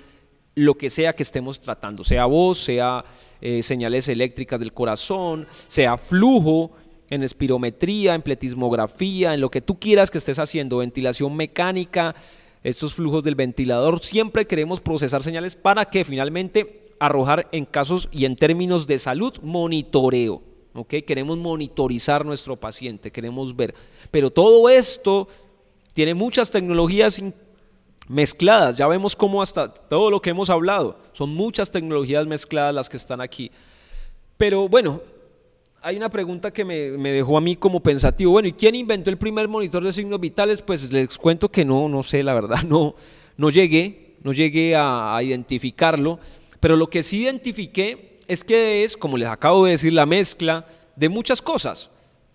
[0.55, 3.03] lo que sea que estemos tratando, sea voz, sea
[3.41, 6.71] eh, señales eléctricas del corazón, sea flujo,
[7.09, 12.15] en espirometría, en pletismografía, en lo que tú quieras que estés haciendo, ventilación mecánica,
[12.63, 18.25] estos flujos del ventilador, siempre queremos procesar señales para que finalmente arrojar en casos y
[18.25, 20.41] en términos de salud monitoreo.
[20.73, 20.95] ¿ok?
[21.05, 23.75] Queremos monitorizar nuestro paciente, queremos ver.
[24.11, 25.27] Pero todo esto
[25.93, 27.21] tiene muchas tecnologías
[28.07, 28.77] mezcladas.
[28.77, 32.97] Ya vemos cómo hasta todo lo que hemos hablado, son muchas tecnologías mezcladas las que
[32.97, 33.51] están aquí.
[34.37, 35.01] Pero bueno,
[35.85, 38.31] hay una pregunta que me, dejó a mí como pensativo.
[38.31, 40.61] Bueno, ¿y quién inventó el primer monitor de signos vitales?
[40.61, 42.95] Pues les cuento que no, no sé, la verdad, no,
[43.35, 46.19] no llegué, no llegué a, a identificarlo,
[46.61, 50.65] pero lo que sí identifiqué es que es, como les acabo de decir, la mezcla
[50.95, 51.89] de muchas cosas,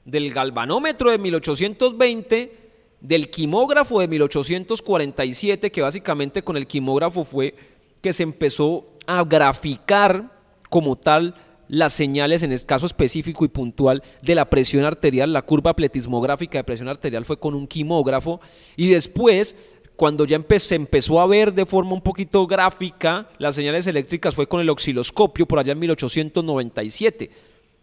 [0.05, 2.53] del galvanómetro de 1820,
[3.01, 7.55] del quimógrafo de 1847, que básicamente con el quimógrafo fue
[8.03, 10.31] que se empezó a graficar
[10.69, 11.35] como tal
[11.69, 16.59] las señales en el caso específico y puntual de la presión arterial, la curva pletismográfica
[16.59, 18.41] de presión arterial fue con un quimógrafo
[18.77, 19.55] y después
[19.97, 24.47] cuando ya se empezó a ver de forma un poquito gráfica las señales eléctricas fue
[24.47, 27.31] con el osciloscopio por allá en 1897,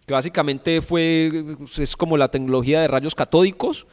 [0.06, 3.86] que básicamente fue, es como la tecnología de rayos catódicos,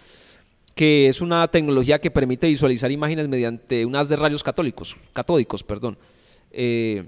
[0.74, 5.62] que es una tecnología que permite visualizar imágenes mediante unas de rayos católicos, catódicos.
[5.62, 5.98] Perdón.
[6.50, 7.04] Eh,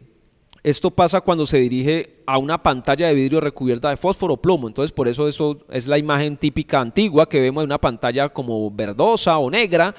[0.65, 4.67] esto pasa cuando se dirige a una pantalla de vidrio recubierta de fósforo plomo.
[4.67, 8.71] Entonces, por eso eso es la imagen típica antigua que vemos de una pantalla como
[8.71, 9.95] verdosa o negra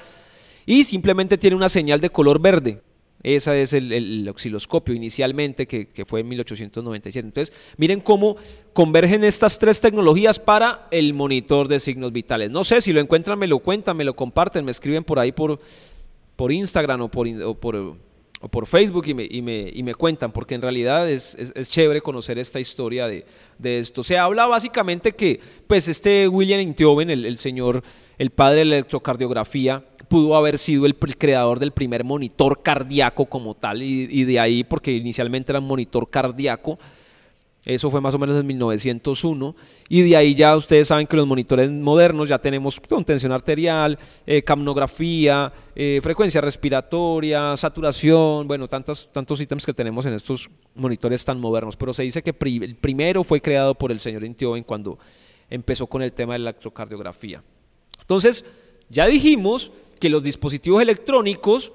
[0.66, 2.82] y simplemente tiene una señal de color verde.
[3.22, 7.26] Ese es el, osciloscopio inicialmente que, que, fue en 1897.
[7.26, 8.36] Entonces, miren cómo
[8.72, 12.50] convergen estas tres tecnologías para el monitor de signos vitales.
[12.50, 15.30] No sé, si lo encuentran, me lo cuentan, me lo comparten, me escriben por ahí
[15.30, 15.60] por,
[16.34, 17.96] por Instagram o por, o por,
[18.48, 22.00] por Facebook y me, y, me, y me, cuentan, porque en realidad es, es, chévere
[22.00, 23.24] conocer esta historia de,
[23.58, 24.02] de, esto.
[24.02, 27.82] Se habla básicamente que, pues, este William Intioven, el, señor,
[28.18, 33.54] el padre de la electrocardiografía, pudo haber sido el, creador del primer monitor cardíaco como
[33.54, 36.78] tal, y, de ahí, porque inicialmente era un monitor cardíaco,
[37.66, 39.56] eso fue más o menos en 1901.
[39.88, 44.42] Y de ahí ya ustedes saben que los monitores modernos ya tenemos contención arterial, eh,
[44.42, 51.76] camnografía, eh, frecuencia respiratoria, saturación, bueno, tantos ítems que tenemos en estos monitores tan modernos.
[51.76, 55.00] Pero se dice que el primero fue creado por el señor Intioven cuando
[55.50, 57.42] empezó con el tema de la electrocardiografía.
[58.00, 58.44] Entonces,
[58.88, 61.72] ya dijimos que los dispositivos electrónicos,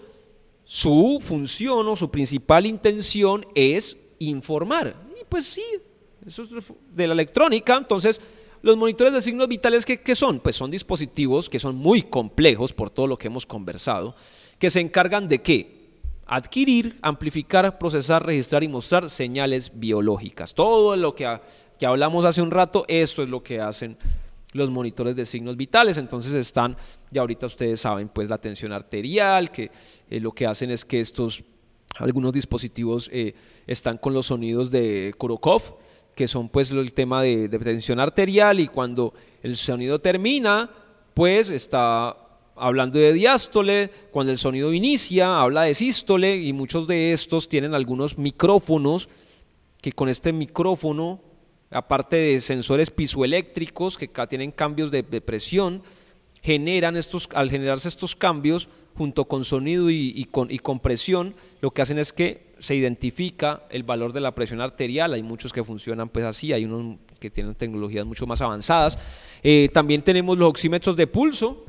[0.63, 5.10] su función o su principal intención es informar.
[5.31, 5.63] Pues sí,
[6.27, 6.49] eso es
[6.93, 7.77] de la electrónica.
[7.77, 8.19] Entonces,
[8.61, 10.41] los monitores de signos vitales, ¿qué, son?
[10.41, 14.13] Pues son dispositivos que son muy complejos por todo lo que hemos conversado,
[14.59, 15.89] que se encargan de qué?
[16.25, 20.53] Adquirir, amplificar, procesar, registrar y mostrar señales biológicas.
[20.53, 21.39] Todo lo que,
[21.79, 23.97] que hablamos hace un rato, esto es lo que hacen
[24.51, 25.97] los monitores de signos vitales.
[25.97, 26.75] Entonces están,
[27.09, 29.71] ya ahorita ustedes saben, pues la tensión arterial, que
[30.09, 31.41] eh, lo que hacen es que estos,
[31.97, 33.33] algunos dispositivos eh,
[33.67, 35.77] están con los sonidos de Kurokov,
[36.15, 40.69] que son pues el tema de, de tensión arterial y cuando el sonido termina,
[41.13, 42.15] pues está
[42.55, 47.73] hablando de diástole, cuando el sonido inicia, habla de sístole y muchos de estos tienen
[47.73, 49.09] algunos micrófonos
[49.81, 51.21] que con este micrófono
[51.71, 55.81] aparte de sensores pisoeléctricos que tienen cambios de, presión,
[56.41, 61.81] generan estos, al generarse estos cambios, junto con sonido y, con, y compresión, lo que
[61.81, 65.13] hacen es que se identifica el valor de la presión arterial.
[65.13, 68.97] Hay muchos que funcionan pues así, hay unos que tienen tecnologías mucho más avanzadas.
[69.43, 71.65] Eh, también tenemos los oxímetros de pulso,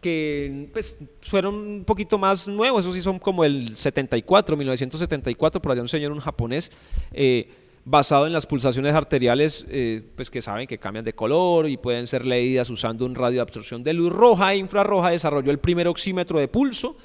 [0.00, 5.72] que pues, fueron un poquito más nuevos, esos sí son como el 74, 1974, por
[5.72, 6.70] allá un señor, un japonés,
[7.12, 7.48] eh,
[7.84, 12.06] basado en las pulsaciones arteriales, eh, pues que saben que cambian de color y pueden
[12.06, 15.86] ser leídas usando un radio de absorción de luz roja e infrarroja, desarrolló el primer
[15.88, 16.96] oxímetro de pulso.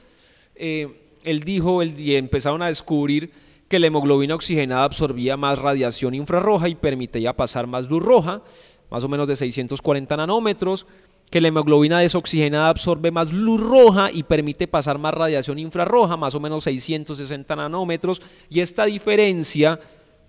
[0.55, 0.87] Eh,
[1.23, 3.31] él dijo, y empezaron a descubrir
[3.67, 8.41] que la hemoglobina oxigenada absorbía más radiación infrarroja y permitía pasar más luz roja,
[8.89, 10.87] más o menos de 640 nanómetros,
[11.29, 16.33] que la hemoglobina desoxigenada absorbe más luz roja y permite pasar más radiación infrarroja, más
[16.33, 19.79] o menos 660 nanómetros, y esta diferencia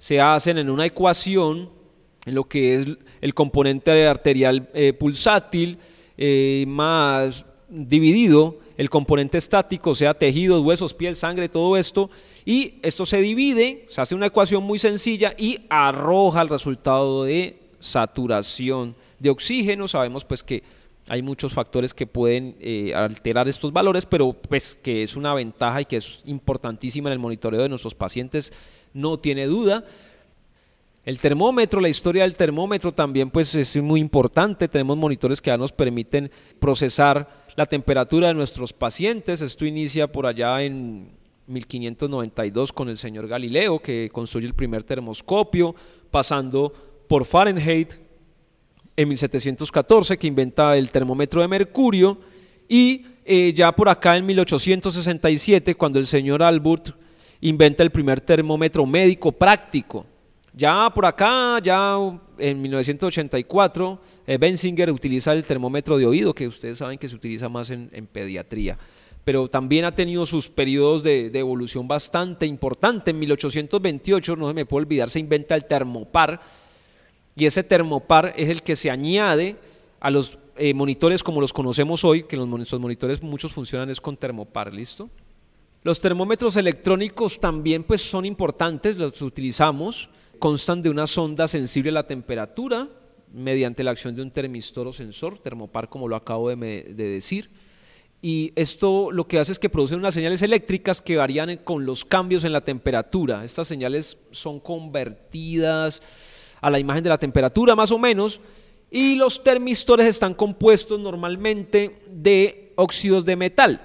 [0.01, 1.69] se hacen en una ecuación
[2.25, 2.87] en lo que es
[3.21, 5.79] el componente arterial eh, pulsátil
[6.17, 12.09] eh, más dividido el componente estático, o sea, tejidos, huesos, piel, sangre, todo esto,
[12.47, 17.59] y esto se divide, se hace una ecuación muy sencilla y arroja el resultado de
[17.79, 19.87] saturación de oxígeno.
[19.87, 20.63] Sabemos pues que
[21.11, 25.83] hay muchos factores que pueden eh, alterar estos valores, pero pues que es una ventaja
[25.83, 28.51] y que es importantísima en el monitoreo de nuestros pacientes
[28.93, 29.85] no tiene duda.
[31.05, 34.69] El termómetro, la historia del termómetro también pues es muy importante.
[34.69, 39.41] Tenemos monitores que ya nos permiten procesar la temperatura de nuestros pacientes.
[39.41, 41.11] Esto inicia por allá en
[41.47, 45.75] 1592 con el señor Galileo que construye el primer termoscopio,
[46.11, 46.73] pasando
[47.09, 47.95] por Fahrenheit
[48.97, 52.19] en 1714 que inventa el termómetro de mercurio
[52.69, 56.91] y eh, ya por acá en 1867 cuando el señor Albert
[57.41, 60.07] inventa el primer termómetro médico práctico.
[60.53, 61.97] Ya por acá, ya
[62.39, 67.49] en 1984, eh, Benzinger utiliza el termómetro de oído, que ustedes saben que se utiliza
[67.49, 68.77] más en, pediatría.
[69.23, 73.11] pero también ha tenido sus periodos de, evolución bastante importante.
[73.11, 76.41] En 1828, no se me puede olvidar, se inventa el termopar,
[77.37, 79.57] y ese termopar es el que se añade
[80.01, 84.17] a los eh, monitores como los conocemos hoy, que los, monitores muchos funcionan es con
[84.17, 85.09] termopar, ¿listo?
[85.83, 91.95] Los termómetros electrónicos también pues son importantes, los utilizamos, constan de una sonda sensible a
[91.95, 92.87] la temperatura
[93.33, 97.51] mediante la acción de un termistor o sensor, termopar como lo acabo de, decir.
[98.21, 102.05] Y esto lo que hace es que produce unas señales eléctricas que varían con los
[102.05, 103.43] cambios en la temperatura.
[103.43, 106.03] Estas señales son convertidas
[106.61, 108.39] a la imagen de la temperatura más o menos
[108.91, 113.81] y los termistores están compuestos normalmente de óxidos de metal.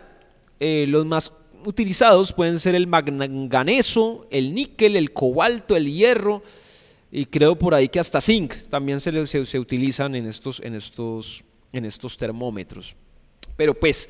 [0.60, 1.32] Eh, los más
[1.66, 6.44] utilizados pueden ser el manganeso, el níquel, el cobalto, el hierro
[7.12, 11.86] y creo por ahí que hasta zinc también se, utilizan en estos, en, estos, en
[11.86, 12.96] estos termómetros.
[13.56, 14.10] Pero pues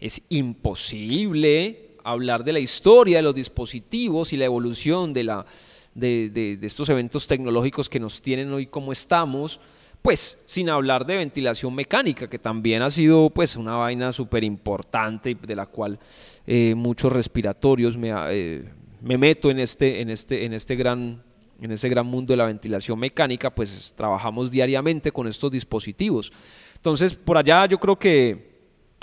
[0.00, 5.46] es imposible hablar de la historia de los dispositivos y la evolución de, la,
[5.94, 9.60] de estos eventos tecnológicos que nos tienen hoy como estamos
[10.02, 15.36] pues sin hablar de ventilación mecánica, que también ha sido pues una vaina súper importante
[15.40, 15.98] de la cual
[16.44, 18.64] eh, muchos respiratorios me, eh,
[19.00, 21.22] me, meto en este, en, este, en, este gran,
[21.60, 26.32] en ese gran mundo de la ventilación mecánica, pues trabajamos diariamente con estos dispositivos.
[26.74, 28.50] Entonces, por allá yo creo que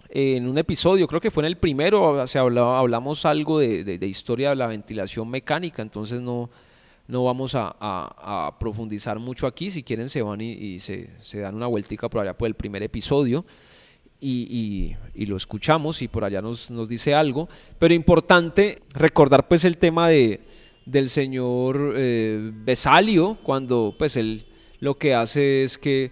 [0.10, 4.50] en un episodio, creo que fue en el primero, se hablamos algo de, de historia
[4.50, 6.50] de la ventilación mecánica, entonces no
[7.10, 9.72] no vamos a, profundizar mucho aquí.
[9.72, 13.46] Si quieren, se van y, se, dan una vueltica por allá por el primer episodio
[14.22, 17.50] y, lo escuchamos y por allá nos, dice algo.
[17.80, 20.42] Pero importante recordar pues el tema de,
[20.86, 24.46] del señor eh, Besalio, cuando pues él
[24.80, 26.12] lo que hace es que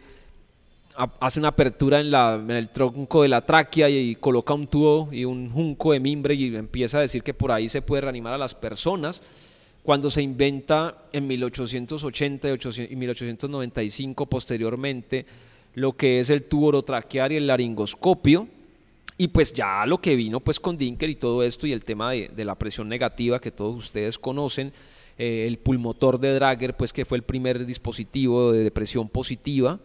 [1.20, 5.52] hace una apertura en, el tronco de la tráquea y, coloca un tubo y un
[5.52, 8.56] junco de mimbre y empieza a decir que por ahí se puede reanimar a las
[8.56, 9.22] personas
[9.88, 12.50] cuando se inventa en 1880
[12.90, 15.26] y 1895 posteriormente
[15.76, 18.50] lo que es el tubo orotraquear y el laringoscopio,
[19.18, 22.12] y pues ya lo que vino pues con Dinker y todo esto y el tema
[22.12, 24.74] de, la presión negativa que todos ustedes conocen,
[25.18, 29.80] eh, el pulmotor de Drager pues que fue el primer dispositivo de presión positiva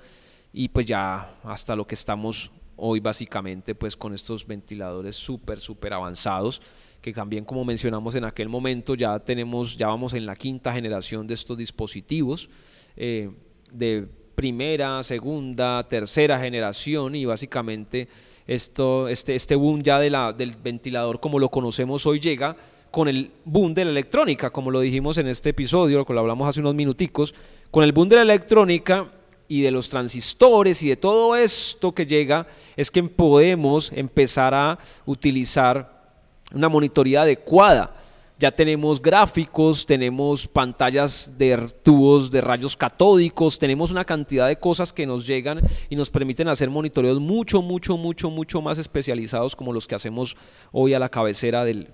[0.53, 5.93] y pues ya hasta lo que estamos hoy básicamente pues con estos ventiladores súper súper
[5.93, 6.62] avanzados
[7.01, 11.27] que también como mencionamos en aquel momento ya tenemos, ya vamos en la quinta generación
[11.27, 12.49] de estos dispositivos
[12.97, 13.31] eh,
[13.73, 18.09] de primera, segunda, tercera generación y básicamente
[18.47, 22.57] esto, este, este boom ya de la, del ventilador como lo conocemos hoy llega
[22.93, 26.20] con el boom de la electrónica, como lo dijimos en este episodio, lo que lo
[26.20, 27.35] hablamos hace unos minuticos,
[27.70, 29.11] con el boom de la electrónica
[29.53, 34.79] y de los transistores y de todo esto que llega, es que podemos empezar a
[35.05, 36.09] utilizar
[36.55, 37.95] una monitoría adecuada.
[38.39, 44.91] Ya tenemos gráficos, tenemos pantallas de tubos de rayos catódicos, tenemos una cantidad de cosas
[44.91, 49.75] que nos llegan y nos permiten hacer monitoreos mucho, mucho, mucho, mucho más especializados como
[49.75, 50.35] los que hacemos
[50.73, 51.91] hoy a la cabecera del,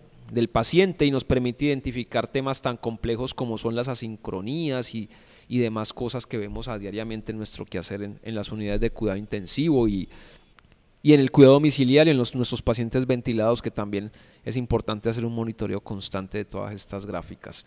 [0.53, 5.11] paciente y nos permite identificar temas tan complejos como son las asincronías y,
[5.57, 9.17] demás cosas que vemos a diariamente en nuestro quehacer en, en las unidades de cuidado
[9.17, 10.11] intensivo y,
[11.03, 14.11] y en el cuidado domiciliario, en los, nuestros pacientes ventilados, que también
[14.45, 17.65] es importante hacer un monitoreo constante de todas estas gráficas.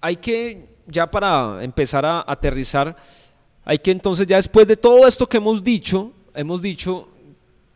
[0.00, 2.94] Hay que, ya para empezar a aterrizar,
[3.64, 7.08] hay que entonces, ya después de todo esto que hemos dicho, hemos dicho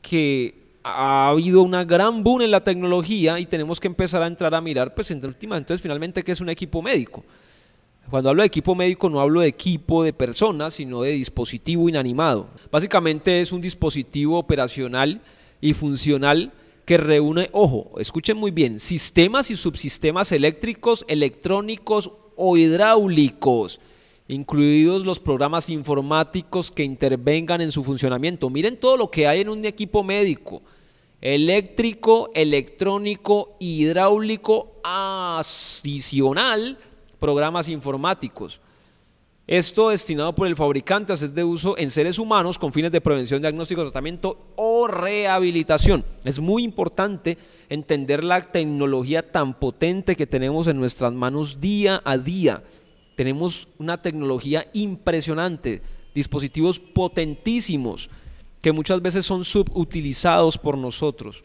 [0.02, 0.54] que
[0.84, 4.61] ha habido una gran boom en la tecnología y tenemos que empezar a entrar a
[4.61, 7.24] mirar, pues en última, entonces finalmente, ¿qué es un equipo médico?
[8.11, 12.48] Cuando hablo de equipo médico no hablo de equipo de personas, sino de dispositivo inanimado.
[12.70, 15.20] Básicamente es un dispositivo operacional
[15.61, 16.54] y funcional
[16.86, 23.78] que reúne, ojo, escuchen muy bien, sistemas y subsistemas eléctricos, electrónicos o hidráulicos,
[24.26, 28.48] incluidos los programas informáticos que intervengan en su funcionamiento.
[28.48, 30.62] Miren todo lo que hay en un equipo médico.
[31.20, 36.78] Eléctrico, electrónico, hidráulico, adicional
[37.19, 38.61] programas informáticos.
[39.49, 43.01] Esto destinado por el fabricante a ser de uso en seres humanos con fines de
[43.01, 46.05] prevención, diagnóstico, tratamiento o rehabilitación.
[46.23, 47.39] Es muy importante
[47.71, 52.62] entender la tecnología tan potente que tenemos en nuestras manos día a día.
[53.16, 55.81] Tenemos una tecnología impresionante,
[56.14, 58.11] dispositivos potentísimos
[58.61, 61.43] que muchas veces son subutilizados por nosotros.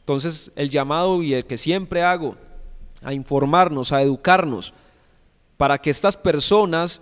[0.00, 2.36] Entonces, el llamado y el que siempre hago
[3.06, 4.74] a informarnos, a educarnos,
[5.56, 7.00] para que estas personas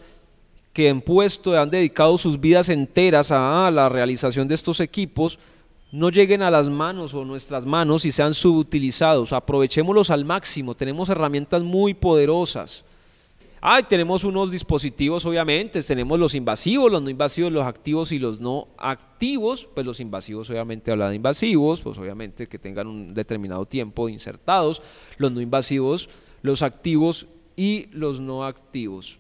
[0.75, 5.39] que han puesto, han dedicado sus vidas enteras a, la realización de estos equipos,
[5.93, 9.33] no lleguen a las manos o nuestras manos y sean subutilizados.
[9.33, 10.75] Aprovechémoslos al máximo.
[10.75, 12.85] Tenemos herramientas muy poderosas.
[13.67, 18.39] Ah, tenemos unos dispositivos, obviamente, tenemos los invasivos, los no invasivos, los activos y los
[18.39, 19.67] no activos.
[19.75, 24.83] Pues los invasivos, obviamente, hablan de invasivos, pues obviamente que tengan un determinado tiempo insertados.
[25.17, 26.11] Los no invasivos,
[26.43, 29.17] los activos y los no activos.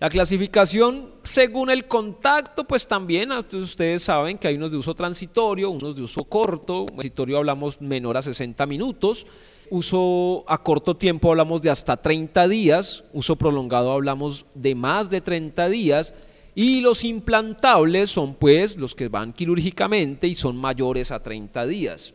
[0.00, 4.94] La clasificación según el contacto, pues también ah, ustedes saben que hay unos de uso
[4.94, 6.86] transitorio, unos de uso corto.
[6.86, 9.26] Transitorio hablamos menor a 60 minutos.
[9.70, 13.04] Uso a corto tiempo hablamos de hasta 30 días.
[13.12, 16.14] Uso prolongado hablamos de más de 30 días.
[16.54, 22.14] Y los implantables son pues los que van quirúrgicamente y son mayores a 30 días.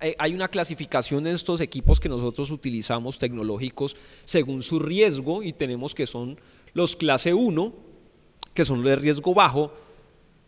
[0.00, 5.52] Eh, hay una clasificación de estos equipos que nosotros utilizamos tecnológicos según su riesgo y
[5.52, 6.38] tenemos que son
[6.74, 7.72] los clase 1,
[8.52, 9.72] que son los de riesgo bajo,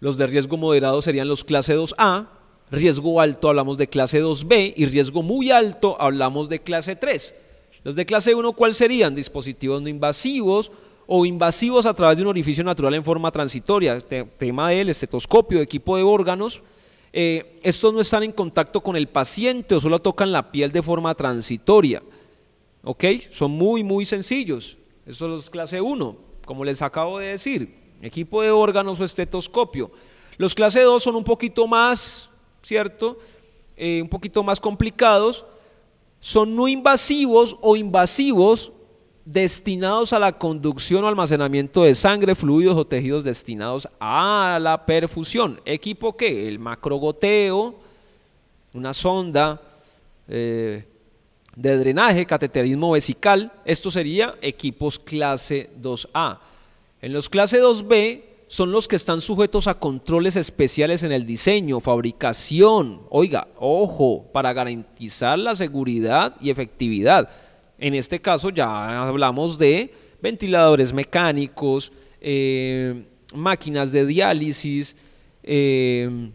[0.00, 2.28] los de riesgo moderado serían los clase 2A,
[2.70, 7.34] riesgo alto hablamos de clase 2B y riesgo muy alto hablamos de clase 3.
[7.84, 9.14] Los de clase 1, ¿cuáles serían?
[9.14, 10.72] Dispositivos no invasivos
[11.06, 15.96] o invasivos a través de un orificio natural en forma transitoria, tema del estetoscopio, equipo
[15.96, 16.62] de órganos.
[17.12, 20.82] Eh, estos no están en contacto con el paciente o solo tocan la piel de
[20.82, 22.02] forma transitoria.
[22.82, 23.04] ¿Ok?
[23.30, 24.76] Son muy, muy sencillos.
[25.06, 29.92] Estos es clase 1, como les acabo de decir, equipo de órganos o estetoscopio.
[30.36, 32.28] Los clase 2 son un poquito más,
[32.66, 33.16] ¿cierto?
[33.76, 35.44] Eh, un poquito más complicados.
[36.18, 38.72] Son no invasivos o invasivos
[39.24, 45.60] destinados a la conducción o almacenamiento de sangre, fluidos o tejidos destinados a la perfusión.
[45.64, 46.48] ¿Equipo qué?
[46.48, 47.76] El macrogoteo,
[48.72, 49.62] una sonda,
[50.26, 50.84] eh,
[51.54, 53.52] de drenaje, cateterismo vesical.
[53.64, 56.38] Esto sería equipos clase 2A.
[57.00, 61.80] En los clase 2B son los que están sujetos a controles especiales en el diseño,
[61.80, 67.28] fabricación, oiga, ojo, para garantizar la seguridad y efectividad.
[67.78, 69.92] En este caso ya hablamos de
[70.22, 74.96] ventiladores mecánicos, eh, máquinas de diálisis,
[75.42, 76.30] eh,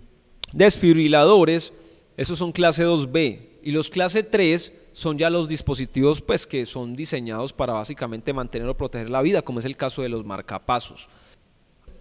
[0.51, 1.73] desfibriladores,
[2.17, 3.51] esos son clase 2B.
[3.63, 8.67] Y los clase 3 son ya los dispositivos pues, que son diseñados para básicamente mantener
[8.67, 11.07] o proteger la vida, como es el caso de los marcapasos.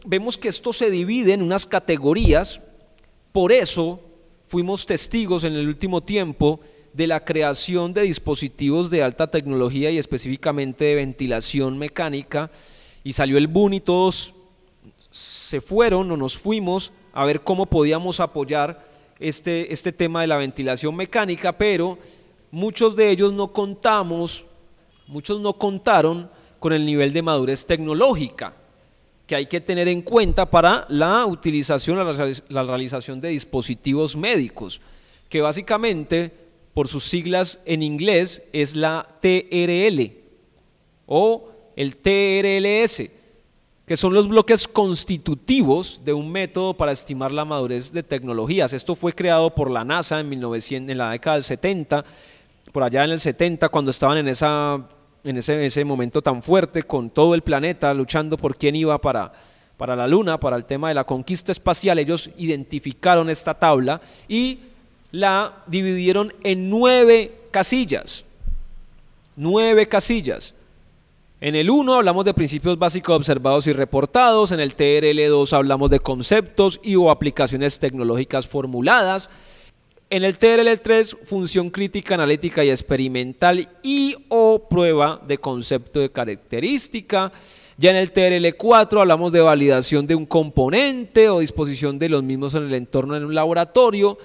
[0.07, 2.61] Vemos que esto se divide en unas categorías,
[3.32, 4.01] por eso
[4.48, 6.61] fuimos testigos en el último tiempo
[6.94, 12.51] de la creación de dispositivos de alta tecnología y específicamente de ventilación mecánica,
[13.05, 14.34] y salió el boom y todos
[15.11, 18.88] se fueron o nos fuimos a ver cómo podíamos apoyar
[19.18, 21.98] este, este tema de la ventilación mecánica, pero
[22.51, 24.46] muchos de ellos no contamos,
[25.07, 28.55] muchos no contaron con el nivel de madurez tecnológica
[29.30, 31.96] que hay que tener en cuenta para la utilización,
[32.48, 34.80] la realización de dispositivos médicos,
[35.28, 36.34] que básicamente,
[36.74, 40.14] por sus siglas en inglés, es la TRL
[41.06, 43.08] o el TRLS,
[43.86, 48.72] que son los bloques constitutivos de un método para estimar la madurez de tecnologías.
[48.72, 52.04] Esto fue creado por la NASA en, 1900, en la década del 70
[52.72, 54.88] por allá en el 70, cuando estaban en, esa,
[55.24, 59.32] en ese, ese momento tan fuerte con todo el planeta luchando por quién iba para,
[59.76, 64.60] para la Luna, para el tema de la conquista espacial, ellos identificaron esta tabla y
[65.12, 68.24] la dividieron en nueve casillas.
[69.36, 70.54] Nueve casillas.
[71.40, 75.98] En el 1 hablamos de principios básicos observados y reportados, en el TRL2 hablamos de
[75.98, 79.30] conceptos y o aplicaciones tecnológicas formuladas,
[80.10, 84.09] en el TRL3, función crítica, analítica y experimental y
[84.59, 87.32] prueba de concepto de característica.
[87.78, 92.55] Ya en el TRL4 hablamos de validación de un componente o disposición de los mismos
[92.55, 94.18] en el entorno en un laboratorio.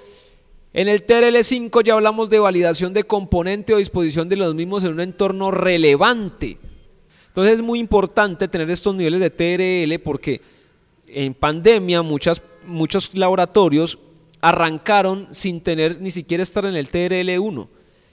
[0.74, 4.92] En el TRL5 ya hablamos de validación de componente o disposición de los mismos en
[4.92, 6.58] un entorno relevante.
[7.28, 10.42] Entonces es muy importante tener estos niveles de TRL porque
[11.08, 14.00] en pandemia muchos laboratorios
[14.42, 17.68] arrancaron sin tener ni siquiera estar en el TRL1.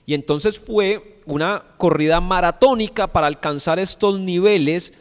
[0.07, 4.93] Y entonces fue una corrida maratónica para alcanzar estos niveles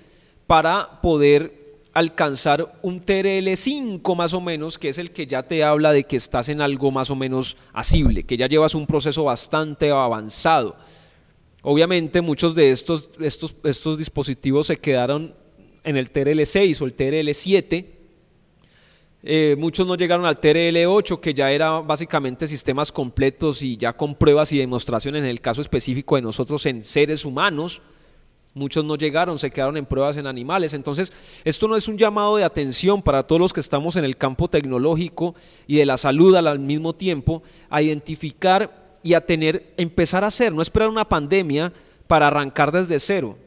[0.48, 1.62] para poder
[1.94, 6.18] alcanzar un TRL5 más o menos, que es el que ya te habla de que
[6.18, 10.76] estás en algo más o menos asible, que ya llevas un proceso bastante avanzado.
[11.64, 15.36] Obviamente muchos de estos, estos, estos dispositivos se quedaron
[15.84, 17.86] en el TRL6 o el TRL7,
[19.24, 24.16] eh, muchos no llegaron al TRL8, que ya era básicamente sistemas completos y ya con
[24.16, 27.82] pruebas y demostraciones en el caso específico de nosotros en seres humanos.
[28.54, 30.74] Muchos no llegaron, se quedaron en pruebas en animales.
[30.74, 31.14] Entonces,
[31.46, 34.50] esto no es un llamado de atención para todos los que estamos en el campo
[34.50, 35.36] tecnológico
[35.68, 40.52] y de la salud al mismo tiempo, a identificar y a tener, empezar a hacer,
[40.52, 41.72] no esperar una pandemia
[42.08, 43.38] para arrancar desde cero.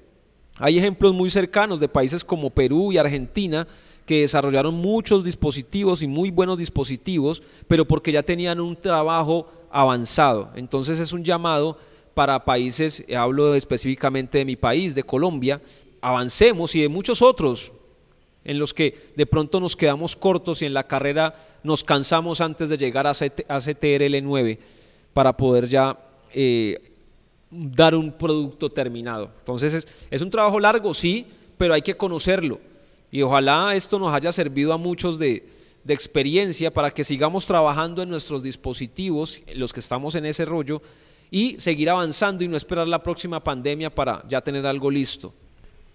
[0.58, 3.66] Hay ejemplos muy cercanos de países como Perú y Argentina
[4.06, 10.50] que desarrollaron muchos dispositivos y muy buenos dispositivos, pero porque ya tenían un trabajo avanzado.
[10.54, 11.78] Entonces es un llamado
[12.14, 15.60] para países, hablo específicamente de mi país, de Colombia,
[16.00, 17.72] avancemos y de muchos otros
[18.44, 22.68] en los que de pronto nos quedamos cortos y en la carrera nos cansamos antes
[22.68, 24.58] de llegar a, CTRL 9
[25.14, 25.98] para poder ya
[26.32, 26.78] eh,
[27.50, 29.30] dar un producto terminado.
[29.38, 31.26] Entonces es, un trabajo largo, sí,
[31.56, 32.60] pero hay que conocerlo.
[33.14, 35.48] Y ojalá esto nos haya servido a muchos de,
[35.84, 40.82] de experiencia para que sigamos trabajando en nuestros dispositivos, los que estamos en ese rollo,
[41.30, 45.32] y seguir avanzando y no esperar la próxima pandemia para ya tener algo listo.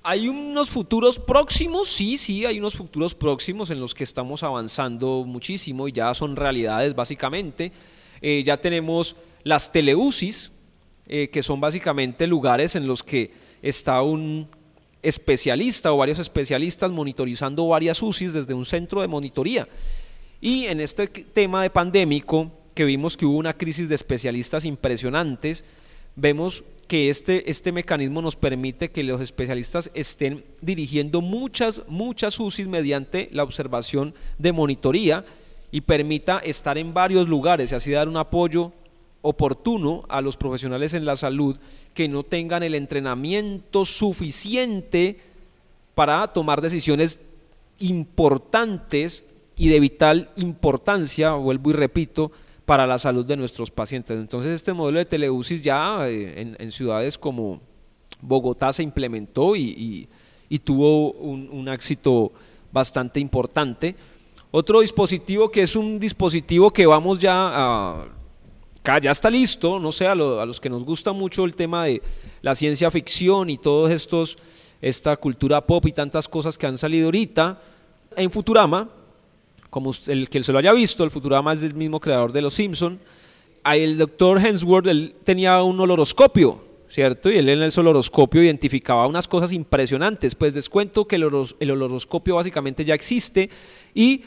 [0.01, 5.25] Hay unos futuros próximos, sí, sí, hay unos futuros próximos en los que estamos avanzando
[5.27, 7.73] muchísimo y ya son realidades básicamente.
[8.21, 10.51] Eh, ya tenemos las teleusis,
[11.05, 14.47] eh, que son básicamente lugares en los que está un
[15.01, 19.67] especialista o varios especialistas monitorizando varias UCIs desde un centro de monitoría.
[20.41, 25.63] Y en este tema de pandémico, que vimos que hubo una crisis de especialistas impresionantes,
[26.15, 32.67] vemos que este, este mecanismo nos permite que los especialistas estén dirigiendo muchas, muchas UCIs
[32.67, 35.23] mediante la observación de monitoría
[35.71, 38.73] y permita estar en varios lugares y así dar un apoyo
[39.21, 41.57] oportuno a los profesionales en la salud
[41.93, 45.19] que no tengan el entrenamiento suficiente
[45.95, 47.19] para tomar decisiones
[47.79, 49.23] importantes
[49.57, 52.31] y de vital importancia, vuelvo y repito,
[52.65, 54.17] para la salud de nuestros pacientes.
[54.17, 57.59] Entonces este modelo de teleusis ya eh, en, ciudades como
[58.21, 60.07] Bogotá se implementó y,
[60.63, 62.31] tuvo un, éxito
[62.71, 63.95] bastante importante.
[64.51, 68.07] Otro dispositivo que es un dispositivo que vamos ya a...
[68.83, 72.01] Ya está listo, no sé, a, los que nos gusta mucho el tema de
[72.41, 74.37] la ciencia ficción y todos estos,
[74.81, 77.61] esta cultura pop y tantas cosas que han salido ahorita,
[78.15, 78.89] en Futurama
[79.69, 82.55] como el que se lo haya visto, el Futurama es del mismo creador de Los
[82.55, 82.99] Simpson.
[83.63, 87.29] El doctor Hensworth él tenía un oloroscopio, ¿cierto?
[87.29, 90.33] Y él en el oloroscopio identificaba unas cosas impresionantes.
[90.33, 93.49] Pues les cuento que el, el oloroscopio básicamente ya existe
[93.93, 94.23] y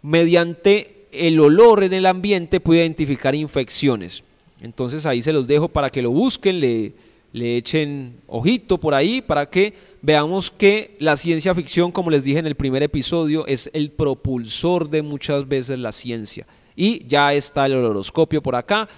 [0.00, 4.22] mediante el olor en el ambiente puede identificar infecciones.
[4.60, 6.94] Entonces ahí se los dejo para que lo busquen, le,
[7.32, 12.38] le echen ojito por ahí para que veamos que la ciencia ficción, como les dije
[12.38, 16.46] en el primer episodio, es el propulsor de muchas veces la ciencia.
[16.74, 18.88] Y ya está el horoscopio por acá.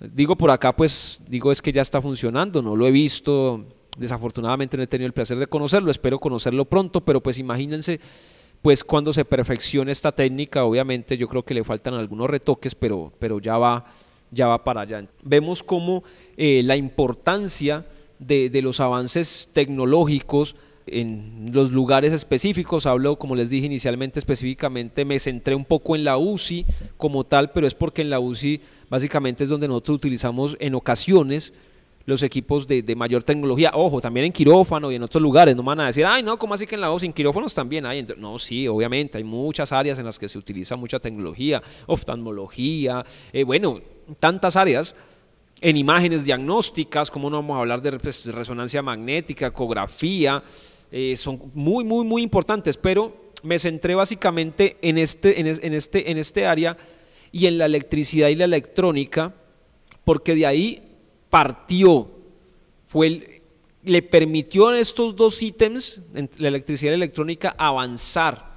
[0.00, 3.64] Digo por acá, pues digo es que ya está funcionando, no lo he visto,
[3.98, 8.00] desafortunadamente no he tenido el placer de conocerlo, espero conocerlo pronto, pero pues imagínense
[8.62, 13.12] pues cuando se perfeccione esta técnica, obviamente yo creo que le faltan algunos retoques, pero,
[13.18, 13.84] pero ya va
[14.30, 15.06] ya va para allá.
[15.22, 16.02] Vemos cómo
[16.36, 17.86] eh, la importancia
[18.18, 20.56] de, los avances tecnológicos
[20.86, 26.04] en los lugares específicos, hablo como les dije inicialmente específicamente, me centré un poco en
[26.04, 26.64] la UCI
[26.96, 31.52] como tal, pero es porque en la UCI básicamente es donde nosotros utilizamos en ocasiones
[32.08, 33.70] los equipos de, mayor tecnología.
[33.74, 35.54] Ojo, también en quirófano y en otros lugares.
[35.54, 37.04] No van a decir, ay, no, ¿cómo así que en la UCI?
[37.08, 38.02] En quirófanos también hay.
[38.16, 43.44] No, sí, obviamente, hay muchas áreas en las que se utiliza mucha tecnología, oftalmología, eh,
[43.44, 43.82] bueno,
[44.18, 44.94] tantas áreas
[45.60, 50.42] en imágenes diagnósticas, como no vamos a hablar de resonancia magnética, ecografía,
[50.90, 56.16] eh, son muy, muy, muy importantes, pero me centré básicamente en este, en, este, en
[56.16, 56.74] este área
[57.32, 59.34] y en la electricidad y la electrónica,
[60.04, 60.87] porque de ahí
[61.30, 62.10] partió,
[62.86, 63.42] fue
[63.84, 66.00] le permitió a estos dos ítems,
[66.36, 68.48] la electricidad y la electrónica, avanzar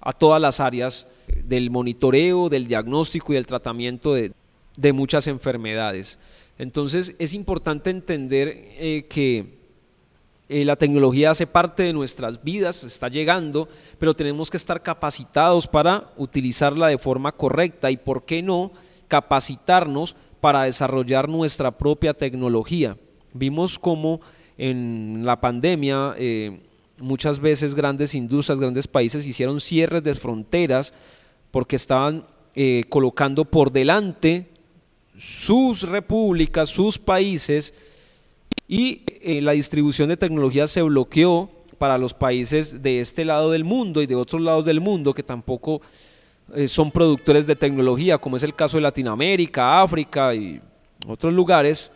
[0.00, 1.06] a todas las áreas
[1.44, 4.32] del monitoreo, del diagnóstico y del tratamiento de,
[4.76, 6.18] de muchas enfermedades.
[6.58, 9.56] Entonces es importante entender eh, que
[10.48, 13.68] eh, la tecnología hace parte de nuestras vidas, está llegando,
[13.98, 18.72] pero tenemos que estar capacitados para utilizarla de forma correcta y, ¿por qué no?,
[19.08, 22.96] capacitarnos para desarrollar nuestra propia tecnología.
[23.32, 24.20] Vimos cómo
[24.58, 26.60] en la pandemia eh,
[26.98, 30.92] muchas veces grandes industrias, grandes países hicieron cierres de fronteras
[31.50, 32.24] porque estaban
[32.88, 34.46] colocando por delante
[35.18, 37.74] sus repúblicas, sus países,
[38.68, 43.64] y eh, la distribución de tecnología se bloqueó para los países de este lado del
[43.64, 45.82] mundo y de otros lados del mundo que tampoco
[46.54, 50.60] eh, son productores de tecnología, como es el caso de Latinoamérica, África y
[51.06, 51.90] otros lugares.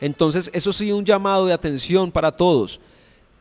[0.00, 2.80] Entonces, eso sí un llamado de atención para todos.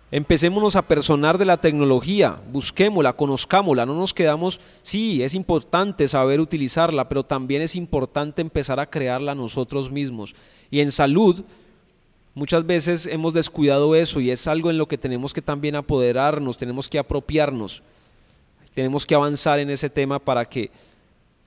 [0.09, 6.39] Empecémonos a personar de la tecnología, busquémosla, conozcámosla, no nos quedamos, sí, es importante saber
[6.39, 10.33] utilizarla, pero también es importante empezar a crearla nosotros mismos.
[10.71, 11.43] Y en salud,
[12.35, 16.57] muchas veces hemos descuidado eso y es algo en lo que tenemos que también apoderarnos,
[16.57, 17.83] tenemos que apropiarnos,
[18.77, 20.69] tenemos que avanzar en ese tema para que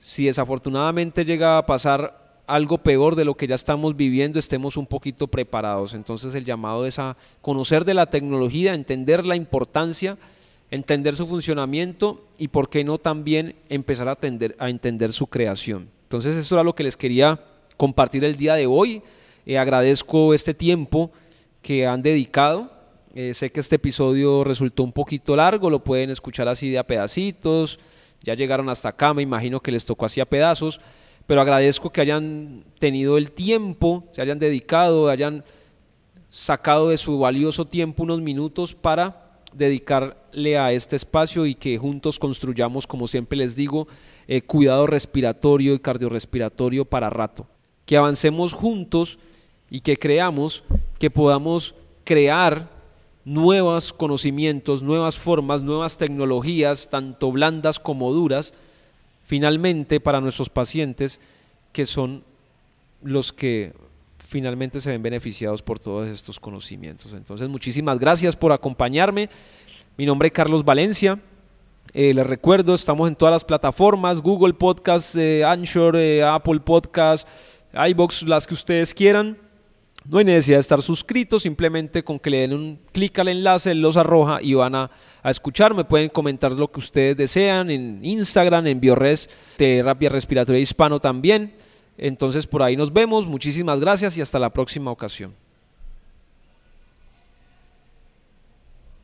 [0.01, 4.85] si desafortunadamente llega a pasar algo peor de lo que ya estamos viviendo, estemos un
[4.85, 5.95] poquito preparados.
[5.95, 10.19] Entonces el llamado es a conocer de la tecnología, entender la importancia,
[10.73, 14.19] entender su funcionamiento y por qué no también empezar a,
[14.69, 15.89] entender su creación.
[16.03, 17.39] Entonces eso era lo que les quería
[17.77, 19.05] compartir el día de hoy.
[19.47, 21.13] Eh, agradezco este tiempo
[21.63, 22.73] que han dedicado.
[23.15, 26.87] Eh, sé que este episodio resultó un poquito largo, lo pueden escuchar así de a
[26.87, 27.79] pedacitos.
[28.23, 30.81] Ya llegaron hasta acá, me imagino que les tocó así a pedazos
[31.31, 35.45] pero agradezco que hayan tenido el tiempo, se hayan dedicado, hayan
[36.29, 42.19] sacado de su valioso tiempo unos minutos para dedicarle a este espacio y que juntos
[42.19, 43.87] construyamos, como siempre les digo,
[44.27, 47.47] eh, cuidado respiratorio y cardiorrespiratorio para rato.
[47.87, 49.21] Que avancemos juntos
[49.71, 50.65] y que creamos
[50.99, 52.69] que podamos crear
[53.25, 58.53] nuevos conocimientos, nuevas formas, nuevas tecnologías, tanto blandas como duras,
[59.25, 61.21] finalmente para nuestros pacientes
[61.73, 62.25] que son
[63.03, 63.73] los que
[64.27, 67.13] finalmente se ven beneficiados por todos estos conocimientos.
[67.13, 69.29] Entonces, muchísimas gracias por acompañarme.
[69.97, 71.19] Mi nombre es Carlos Valencia.
[71.93, 77.27] Eh, les recuerdo, estamos en todas las plataformas, Google Podcast, eh, Anchor, eh, Apple Podcast,
[77.75, 79.37] iBox, las que ustedes quieran.
[80.11, 83.77] No hay necesidad de estar suscritos, simplemente con que le den un clic al enlace,
[83.77, 84.91] los arroja y van a,
[85.23, 85.73] a escuchar.
[85.87, 91.55] pueden comentar lo que ustedes desean en Instagram, en Biores, Terapia Respiratoria Hispano también.
[91.97, 93.25] Entonces por ahí nos vemos.
[93.25, 95.33] Muchísimas gracias y hasta la próxima ocasión.